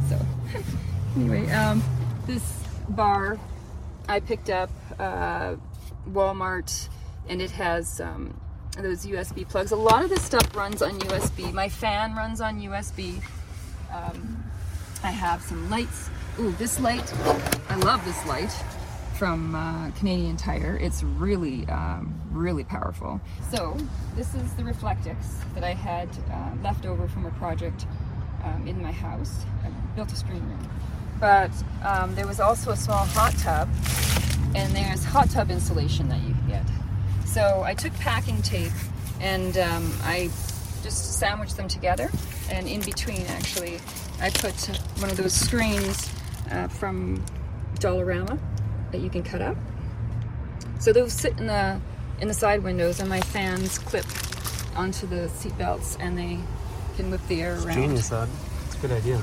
so 0.09 0.19
anyway 1.15 1.49
um, 1.51 1.83
this 2.25 2.63
bar 2.89 3.37
I 4.07 4.19
picked 4.19 4.49
up 4.49 4.69
uh, 4.99 5.55
Walmart 6.09 6.89
and 7.27 7.41
it 7.41 7.51
has 7.51 7.99
um, 7.99 8.39
those 8.77 9.05
USB 9.05 9.47
plugs. 9.47 9.71
A 9.71 9.75
lot 9.75 10.03
of 10.03 10.09
this 10.09 10.23
stuff 10.23 10.55
runs 10.55 10.81
on 10.81 10.99
USB. 10.99 11.51
My 11.53 11.67
fan 11.67 12.15
runs 12.15 12.39
on 12.39 12.61
USB. 12.61 13.21
Um, 13.93 14.43
I 15.03 15.11
have 15.11 15.41
some 15.41 15.69
lights. 15.69 16.09
Ooh, 16.39 16.51
this 16.53 16.79
light, 16.79 17.13
I 17.69 17.75
love 17.77 18.03
this 18.05 18.25
light 18.25 18.51
from 19.17 19.55
uh, 19.55 19.91
Canadian 19.91 20.37
Tire. 20.37 20.77
It's 20.79 21.03
really, 21.03 21.65
um, 21.67 22.13
really 22.31 22.63
powerful. 22.63 23.19
So 23.51 23.75
this 24.15 24.33
is 24.35 24.53
the 24.53 24.63
Reflectix 24.63 25.15
that 25.55 25.63
I 25.63 25.73
had 25.73 26.09
uh, 26.31 26.51
left 26.63 26.85
over 26.85 27.07
from 27.07 27.25
a 27.25 27.31
project 27.31 27.87
um, 28.43 28.67
in 28.67 28.81
my 28.81 28.91
house. 28.91 29.45
I 29.65 29.69
built 29.95 30.11
a 30.11 30.15
screen 30.15 30.41
room. 30.47 30.69
But 31.19 31.51
um, 31.83 32.13
there 32.15 32.27
was 32.27 32.39
also 32.39 32.71
a 32.71 32.75
small 32.75 33.05
hot 33.05 33.33
tub 33.37 33.69
and 34.55 34.75
there's 34.75 35.03
hot 35.03 35.29
tub 35.29 35.49
insulation 35.51 36.09
that 36.09 36.19
you 36.21 36.33
can 36.33 36.47
get. 36.47 36.65
So 37.25 37.63
I 37.65 37.73
took 37.73 37.93
packing 37.95 38.41
tape 38.41 38.71
and 39.19 39.57
um, 39.57 39.91
I 40.03 40.29
just 40.83 41.19
sandwiched 41.19 41.57
them 41.57 41.67
together 41.67 42.09
and 42.51 42.67
in 42.67 42.81
between 42.81 43.21
actually 43.27 43.79
I 44.21 44.29
put 44.29 44.53
one 44.99 45.09
of 45.09 45.17
those 45.17 45.33
screens 45.33 46.11
uh, 46.51 46.67
from 46.67 47.23
Dollarama 47.75 48.39
that 48.91 49.01
you 49.01 49.09
can 49.09 49.23
cut 49.23 49.41
up. 49.41 49.57
So 50.79 50.93
those 50.93 51.13
sit 51.13 51.37
in 51.39 51.47
the 51.47 51.79
in 52.19 52.27
the 52.27 52.33
side 52.33 52.63
windows 52.63 52.99
and 52.99 53.09
my 53.09 53.21
fans 53.21 53.77
clip 53.77 54.05
onto 54.75 55.05
the 55.07 55.29
seat 55.29 55.55
belts 55.57 55.97
and 55.99 56.17
they 56.17 56.39
can 56.95 57.11
whip 57.11 57.21
the 57.27 57.41
air 57.41 57.55
It's 57.55 57.65
around. 57.65 57.75
genius, 57.75 58.09
that. 58.09 58.27
It's 58.65 58.75
a 58.75 58.79
good 58.79 58.91
idea. 58.91 59.21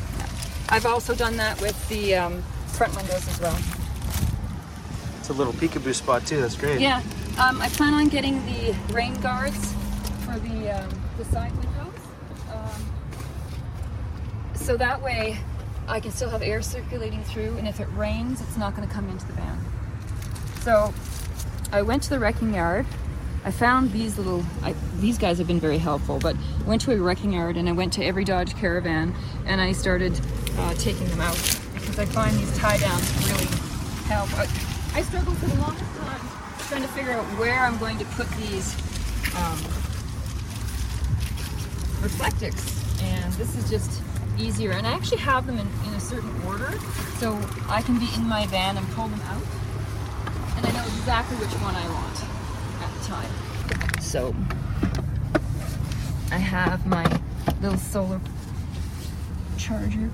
I've 0.74 0.86
also 0.86 1.14
done 1.14 1.36
that 1.36 1.60
with 1.60 1.88
the 1.88 2.16
um, 2.16 2.42
front 2.66 2.96
windows 2.96 3.28
as 3.28 3.40
well. 3.40 3.56
It's 5.20 5.28
a 5.28 5.32
little 5.32 5.52
peekaboo 5.52 5.94
spot 5.94 6.26
too. 6.26 6.40
That's 6.40 6.56
great. 6.56 6.80
Yeah, 6.80 7.00
um, 7.38 7.62
I 7.62 7.68
plan 7.68 7.94
on 7.94 8.08
getting 8.08 8.44
the 8.44 8.74
rain 8.92 9.14
guards 9.20 9.72
for 10.24 10.36
the 10.40 10.82
um, 10.82 10.90
the 11.16 11.26
side 11.26 11.52
windows, 11.52 11.94
um, 12.52 12.92
so 14.56 14.76
that 14.76 15.00
way 15.00 15.38
I 15.86 16.00
can 16.00 16.10
still 16.10 16.28
have 16.30 16.42
air 16.42 16.60
circulating 16.60 17.22
through, 17.22 17.56
and 17.56 17.68
if 17.68 17.78
it 17.78 17.86
rains, 17.94 18.40
it's 18.40 18.56
not 18.56 18.74
going 18.74 18.88
to 18.88 18.92
come 18.92 19.08
into 19.08 19.24
the 19.28 19.34
van. 19.34 19.56
So 20.62 20.92
I 21.70 21.82
went 21.82 22.02
to 22.02 22.10
the 22.10 22.18
wrecking 22.18 22.52
yard. 22.52 22.84
I 23.44 23.52
found 23.52 23.92
these 23.92 24.18
little. 24.18 24.44
I, 24.64 24.74
these 24.96 25.18
guys 25.18 25.38
have 25.38 25.46
been 25.46 25.60
very 25.60 25.78
helpful, 25.78 26.18
but 26.18 26.34
I 26.34 26.68
went 26.68 26.82
to 26.82 26.90
a 26.90 26.96
wrecking 26.96 27.34
yard 27.34 27.56
and 27.56 27.68
I 27.68 27.72
went 27.72 27.92
to 27.92 28.04
every 28.04 28.24
Dodge 28.24 28.56
Caravan 28.56 29.14
and 29.46 29.60
I 29.60 29.70
started 29.70 30.18
uh, 30.58 30.74
taking 30.74 31.06
them 31.08 31.20
out 31.20 31.38
because 31.74 31.98
I 31.98 32.04
find 32.06 32.36
these 32.36 32.56
tie 32.58 32.78
downs 32.78 33.30
really 33.30 33.46
help. 34.06 34.32
I, 34.38 34.42
I 34.94 35.02
struggled 35.02 35.36
for 35.38 35.46
the 35.46 35.60
longest 35.60 35.94
time 35.96 36.20
trying 36.68 36.82
to 36.82 36.88
figure 36.88 37.12
out 37.12 37.24
where 37.38 37.58
I'm 37.58 37.78
going 37.78 37.98
to 37.98 38.04
put 38.16 38.28
these 38.30 38.74
um, 39.36 39.58
Reflectix, 42.00 43.02
and 43.02 43.32
this 43.34 43.56
is 43.56 43.68
just 43.68 44.00
easier. 44.38 44.72
And 44.72 44.86
I 44.86 44.92
actually 44.92 45.18
have 45.18 45.46
them 45.46 45.58
in, 45.58 45.68
in 45.86 45.94
a 45.94 46.00
certain 46.00 46.30
order, 46.44 46.72
so 47.18 47.38
I 47.68 47.82
can 47.82 47.98
be 47.98 48.08
in 48.14 48.26
my 48.26 48.46
van 48.46 48.76
and 48.76 48.86
pull 48.90 49.08
them 49.08 49.20
out, 49.22 49.42
and 50.56 50.66
I 50.66 50.72
know 50.72 50.84
exactly 50.84 51.36
which 51.38 51.52
one 51.60 51.74
I 51.74 51.88
want 51.88 52.24
at 52.82 52.92
the 52.98 53.04
time. 53.04 54.00
So 54.00 54.34
I 56.30 56.38
have 56.38 56.86
my 56.86 57.04
little 57.60 57.78
solar 57.78 58.20
charger 59.56 60.10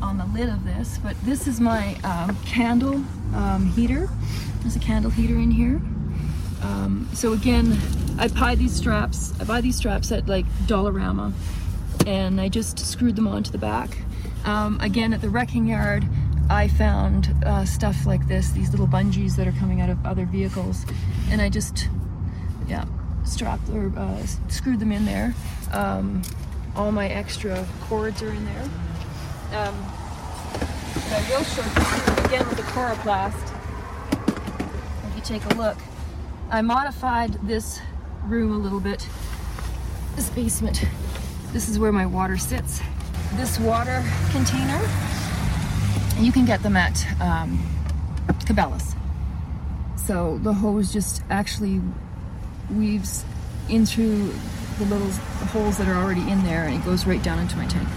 on 0.00 0.18
the 0.18 0.26
lid 0.26 0.48
of 0.48 0.64
this, 0.64 0.98
but 1.02 1.16
this 1.24 1.46
is 1.46 1.60
my 1.60 1.94
um, 2.04 2.36
candle 2.44 3.02
um, 3.34 3.72
heater. 3.74 4.08
There's 4.60 4.76
a 4.76 4.80
candle 4.80 5.10
heater 5.10 5.36
in 5.36 5.50
here. 5.50 5.80
Um, 6.62 7.08
so 7.12 7.32
again, 7.32 7.78
I 8.18 8.28
buy 8.28 8.54
these 8.54 8.74
straps. 8.74 9.32
I 9.40 9.44
buy 9.44 9.60
these 9.60 9.76
straps 9.76 10.10
at 10.12 10.28
like 10.28 10.46
Dollarama, 10.66 11.32
and 12.06 12.40
I 12.40 12.48
just 12.48 12.78
screwed 12.78 13.16
them 13.16 13.28
onto 13.28 13.50
the 13.50 13.58
back. 13.58 13.98
Um, 14.44 14.80
again, 14.80 15.12
at 15.12 15.20
the 15.20 15.28
wrecking 15.28 15.66
yard, 15.66 16.04
I 16.50 16.68
found 16.68 17.34
uh, 17.44 17.64
stuff 17.64 18.06
like 18.06 18.26
this, 18.26 18.50
these 18.50 18.70
little 18.70 18.86
bungees 18.86 19.36
that 19.36 19.46
are 19.46 19.52
coming 19.52 19.80
out 19.80 19.90
of 19.90 20.04
other 20.06 20.24
vehicles, 20.24 20.86
and 21.30 21.42
I 21.42 21.48
just, 21.48 21.88
yeah, 22.66 22.86
strapped 23.24 23.68
or 23.70 23.92
uh, 23.96 24.26
screwed 24.48 24.80
them 24.80 24.90
in 24.90 25.04
there. 25.04 25.34
Um, 25.72 26.22
all 26.74 26.90
my 26.92 27.08
extra 27.08 27.66
cords 27.82 28.22
are 28.22 28.30
in 28.30 28.44
there. 28.44 28.68
Um, 29.50 29.74
I 31.10 31.26
will 31.30 31.42
show 31.42 31.62
you 31.62 32.26
again 32.26 32.46
with 32.48 32.58
the 32.58 32.64
coroplast. 32.64 33.34
If 35.08 35.16
you 35.16 35.22
take 35.22 35.44
a 35.50 35.54
look, 35.54 35.78
I 36.50 36.60
modified 36.60 37.32
this 37.46 37.80
room 38.26 38.52
a 38.52 38.58
little 38.58 38.80
bit. 38.80 39.08
This 40.16 40.28
basement. 40.30 40.84
This 41.52 41.68
is 41.70 41.78
where 41.78 41.92
my 41.92 42.04
water 42.04 42.36
sits. 42.36 42.82
This 43.36 43.58
water 43.58 44.04
container, 44.32 44.80
you 46.18 46.30
can 46.30 46.44
get 46.44 46.62
them 46.62 46.76
at 46.76 47.06
um, 47.22 47.58
Cabela's. 48.44 48.94
So 49.96 50.38
the 50.42 50.52
hose 50.52 50.92
just 50.92 51.22
actually 51.30 51.80
weaves 52.70 53.24
into 53.70 54.30
the 54.78 54.84
little 54.84 55.10
holes 55.48 55.78
that 55.78 55.88
are 55.88 55.96
already 55.96 56.30
in 56.30 56.44
there 56.44 56.64
and 56.64 56.74
it 56.74 56.84
goes 56.84 57.06
right 57.06 57.22
down 57.22 57.38
into 57.38 57.56
my 57.56 57.66
tank. 57.66 57.88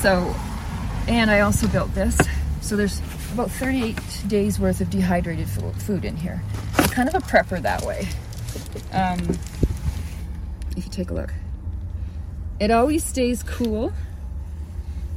So, 0.00 0.34
and 1.08 1.30
I 1.30 1.40
also 1.40 1.68
built 1.68 1.94
this. 1.94 2.18
So 2.60 2.76
there's 2.76 3.00
about 3.32 3.50
38 3.50 3.96
days 4.28 4.58
worth 4.58 4.80
of 4.80 4.90
dehydrated 4.90 5.48
food 5.48 6.04
in 6.04 6.16
here. 6.16 6.42
I'm 6.78 6.88
kind 6.88 7.08
of 7.08 7.14
a 7.14 7.20
prepper 7.20 7.60
that 7.62 7.82
way. 7.82 8.08
Um, 8.92 9.38
if 10.76 10.84
you 10.84 10.90
take 10.90 11.10
a 11.10 11.14
look, 11.14 11.32
it 12.58 12.70
always 12.70 13.04
stays 13.04 13.42
cool 13.42 13.92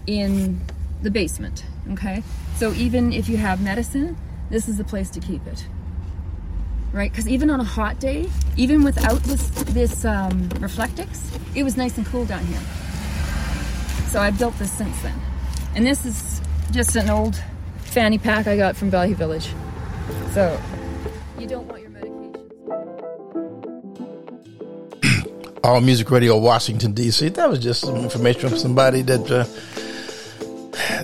in 0.06 0.62
the 1.02 1.12
basement. 1.12 1.66
Okay, 1.92 2.24
so 2.56 2.74
even 2.74 3.14
if 3.14 3.30
you 3.30 3.38
have 3.38 3.62
medicine, 3.62 4.18
this 4.50 4.68
is 4.68 4.78
the 4.78 4.84
place 4.84 5.10
to 5.12 5.20
keep 5.20 5.46
it 5.48 5.66
right? 6.92 7.12
Because 7.12 7.28
even 7.28 7.50
on 7.50 7.60
a 7.60 7.64
hot 7.64 8.00
day, 8.00 8.30
even 8.58 8.84
without 8.84 9.22
this 9.24 9.50
this 9.74 10.06
um, 10.06 10.50
Reflectix, 10.60 11.22
it 11.56 11.64
was 11.64 11.78
nice 11.78 11.98
and 11.98 12.06
cool 12.08 12.26
down 12.26 12.44
here. 12.46 12.62
So 14.10 14.20
I 14.20 14.32
built 14.32 14.58
this 14.58 14.72
since 14.72 15.00
then, 15.02 15.20
and 15.76 15.86
this 15.86 16.06
is 16.06 16.42
just 16.72 16.96
an 16.96 17.10
old 17.10 17.42
fanny 17.78 18.18
pack 18.18 18.48
I 18.48 18.58
got 18.58 18.76
from 18.76 18.90
Value 18.90 19.16
Village. 19.16 19.50
So 20.32 20.60
you 21.38 21.48
don't 21.48 21.68
want 21.68 21.82
your 21.82 21.90
medication. 21.90 22.36
All 25.64 25.82
Music 25.82 26.10
Radio, 26.12 26.38
Washington 26.38 26.94
D.C. 26.94 27.30
That 27.30 27.50
was 27.50 27.60
just 27.60 27.82
some 27.82 27.96
information 27.98 28.50
from 28.50 28.58
somebody 28.58 29.02
that 29.04 29.32
uh, 29.32 29.46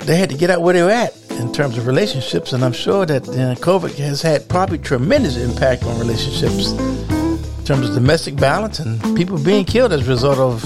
they 0.05 0.15
had 0.15 0.29
to 0.29 0.37
get 0.37 0.49
out 0.49 0.61
where 0.61 0.73
they 0.73 0.83
were 0.83 0.89
at 0.91 1.13
in 1.31 1.51
terms 1.51 1.77
of 1.77 1.87
relationships, 1.87 2.53
and 2.53 2.63
I'm 2.63 2.73
sure 2.73 3.05
that 3.05 3.27
uh, 3.27 3.55
COVID 3.55 3.95
has 3.95 4.21
had 4.21 4.47
probably 4.47 4.77
tremendous 4.77 5.37
impact 5.37 5.83
on 5.83 5.99
relationships 5.99 6.71
in 6.71 7.65
terms 7.65 7.89
of 7.89 7.95
domestic 7.95 8.35
violence 8.35 8.79
and 8.79 9.01
people 9.17 9.37
being 9.43 9.65
killed 9.65 9.91
as 9.91 10.07
a 10.07 10.09
result 10.09 10.37
of 10.37 10.63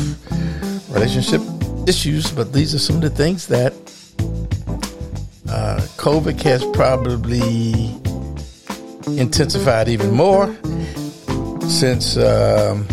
relationship 0.93 1.41
issues. 1.89 2.31
But 2.31 2.53
these 2.53 2.73
are 2.75 2.79
some 2.79 2.97
of 2.97 3.01
the 3.01 3.09
things 3.09 3.47
that 3.47 3.73
uh, 5.49 5.81
COVID 5.97 6.39
has 6.43 6.63
probably 6.67 7.91
intensified 9.19 9.89
even 9.89 10.11
more 10.11 10.55
since 11.67 12.15
um, 12.17 12.87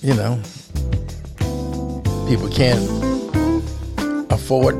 you 0.00 0.14
know 0.14 0.40
people 2.28 2.48
can't 2.48 2.82
afford 4.32 4.74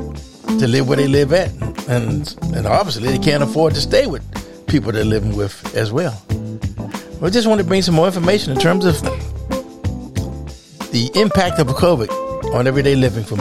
to 0.59 0.67
live 0.67 0.87
where 0.87 0.97
they 0.97 1.07
live 1.07 1.33
at 1.33 1.51
and 1.89 2.35
and 2.55 2.65
obviously 2.65 3.11
they 3.11 3.19
can't 3.19 3.43
afford 3.43 3.73
to 3.73 3.81
stay 3.81 4.07
with 4.07 4.23
people 4.67 4.91
they're 4.93 5.03
living 5.03 5.35
with 5.35 5.75
as 5.75 5.91
well. 5.91 6.17
We 7.21 7.29
just 7.31 7.47
want 7.47 7.59
to 7.59 7.67
bring 7.67 7.81
some 7.81 7.95
more 7.95 8.07
information 8.07 8.53
in 8.53 8.59
terms 8.59 8.85
of 8.85 9.01
the 10.91 11.11
impact 11.15 11.59
of 11.59 11.67
COVID 11.67 12.24
on 12.53 12.67
everyday 12.67 12.95
living 12.95 13.23
from 13.23 13.39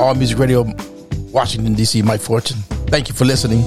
All 0.00 0.14
Music 0.14 0.38
Radio, 0.38 0.64
Washington 1.32 1.74
D.C. 1.74 2.02
Mike 2.02 2.20
Fortune. 2.20 2.58
Thank 2.88 3.08
you 3.08 3.14
for 3.14 3.24
listening. 3.24 3.64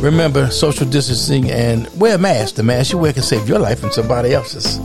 Remember 0.00 0.50
social 0.50 0.86
distancing 0.86 1.50
and 1.50 1.88
wear 2.00 2.14
a 2.14 2.18
mask. 2.18 2.54
The 2.54 2.62
mask 2.62 2.92
you 2.92 2.98
wear 2.98 3.12
can 3.12 3.22
save 3.22 3.48
your 3.48 3.58
life 3.58 3.82
and 3.82 3.92
somebody 3.92 4.32
else's. 4.32 4.78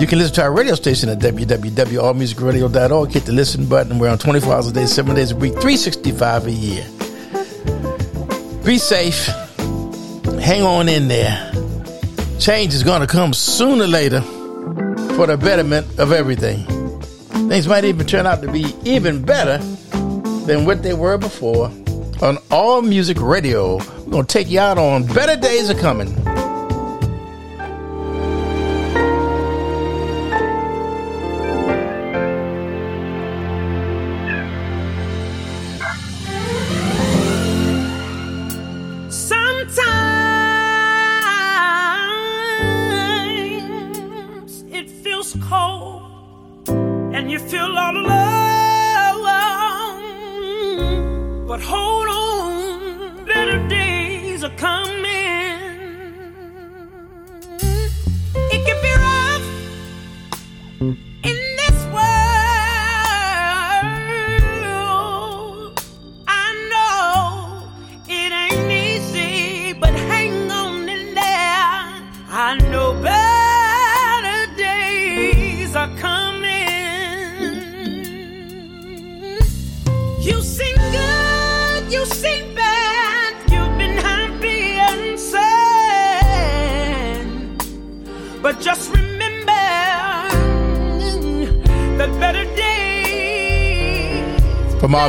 You 0.00 0.06
can 0.06 0.18
listen 0.18 0.34
to 0.36 0.42
our 0.42 0.52
radio 0.52 0.74
station 0.74 1.08
at 1.08 1.18
www.allmusicradio.org. 1.18 3.10
Hit 3.10 3.24
the 3.24 3.32
listen 3.32 3.66
button. 3.66 3.98
We're 3.98 4.10
on 4.10 4.18
24 4.18 4.54
hours 4.54 4.68
a 4.68 4.72
day, 4.72 4.86
7 4.86 5.14
days 5.14 5.32
a 5.32 5.36
week, 5.36 5.52
365 5.54 6.46
a 6.46 6.52
year. 6.52 6.86
Be 8.64 8.78
safe. 8.78 9.26
Hang 10.40 10.62
on 10.62 10.88
in 10.88 11.08
there. 11.08 11.50
Change 12.38 12.74
is 12.74 12.82
going 12.82 13.00
to 13.00 13.06
come 13.06 13.32
sooner 13.32 13.84
or 13.84 13.88
later 13.88 14.20
for 15.16 15.26
the 15.26 15.36
betterment 15.36 15.98
of 15.98 16.12
everything. 16.12 16.81
Things 17.52 17.68
might 17.68 17.84
even 17.84 18.06
turn 18.06 18.26
out 18.26 18.40
to 18.40 18.50
be 18.50 18.64
even 18.82 19.22
better 19.22 19.58
than 20.46 20.64
what 20.64 20.82
they 20.82 20.94
were 20.94 21.18
before. 21.18 21.66
On 22.22 22.38
All 22.50 22.80
Music 22.80 23.20
Radio, 23.20 23.76
we're 23.76 24.10
going 24.10 24.24
to 24.24 24.32
take 24.32 24.48
you 24.48 24.58
out 24.58 24.78
on 24.78 25.04
Better 25.04 25.38
Days 25.38 25.68
Are 25.68 25.74
Coming. 25.74 26.21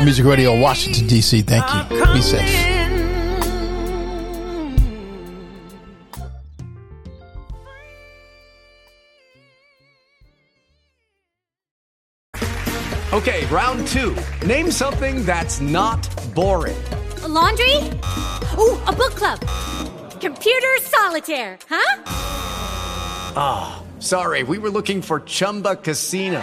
All 0.00 0.04
Music 0.04 0.24
Radio, 0.24 0.58
Washington, 0.58 1.06
D.C., 1.06 1.42
thank 1.42 1.90
you. 1.90 2.12
Be 2.12 2.22
safe. 2.22 2.74
Okay, 13.12 13.46
round 13.46 13.86
two. 13.86 14.16
Name 14.44 14.70
something 14.70 15.24
that's 15.24 15.60
not 15.60 16.08
boring. 16.34 16.76
A 17.22 17.28
laundry? 17.28 17.76
Ooh, 18.58 18.78
a 18.86 18.92
book 18.92 19.14
club. 19.14 19.40
Computer 20.20 20.76
solitaire, 20.80 21.58
huh? 21.68 22.02
Ah, 23.36 23.82
sorry, 24.00 24.42
we 24.42 24.58
were 24.58 24.70
looking 24.70 25.02
for 25.02 25.20
Chumba 25.20 25.76
Casino. 25.76 26.42